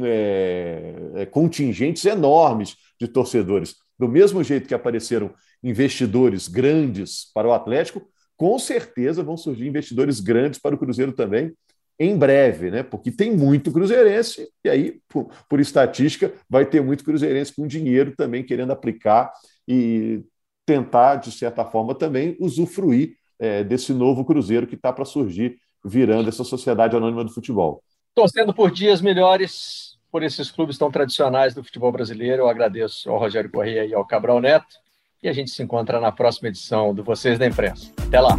[0.04, 3.76] é, contingentes enormes de torcedores.
[3.98, 5.32] Do mesmo jeito que apareceram
[5.64, 8.02] investidores grandes para o Atlético,
[8.36, 11.54] com certeza vão surgir investidores grandes para o Cruzeiro também,
[12.00, 12.82] em breve, né?
[12.82, 18.16] Porque tem muito cruzeirense, e aí, por, por, estatística, vai ter muito cruzeirense com dinheiro
[18.18, 19.32] também querendo aplicar
[19.68, 20.24] e
[20.66, 26.28] tentar, de certa forma, também usufruir é, desse novo Cruzeiro que está para surgir, virando
[26.28, 27.84] essa sociedade anônima do futebol.
[28.14, 33.18] Torcendo por dias melhores por esses clubes tão tradicionais do futebol brasileiro, eu agradeço ao
[33.18, 34.76] Rogério Corrêa e ao Cabral Neto,
[35.24, 37.90] e a gente se encontra na próxima edição do Vocês da Imprensa.
[38.06, 38.38] Até lá!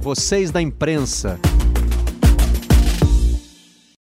[0.00, 1.38] Vocês da Imprensa.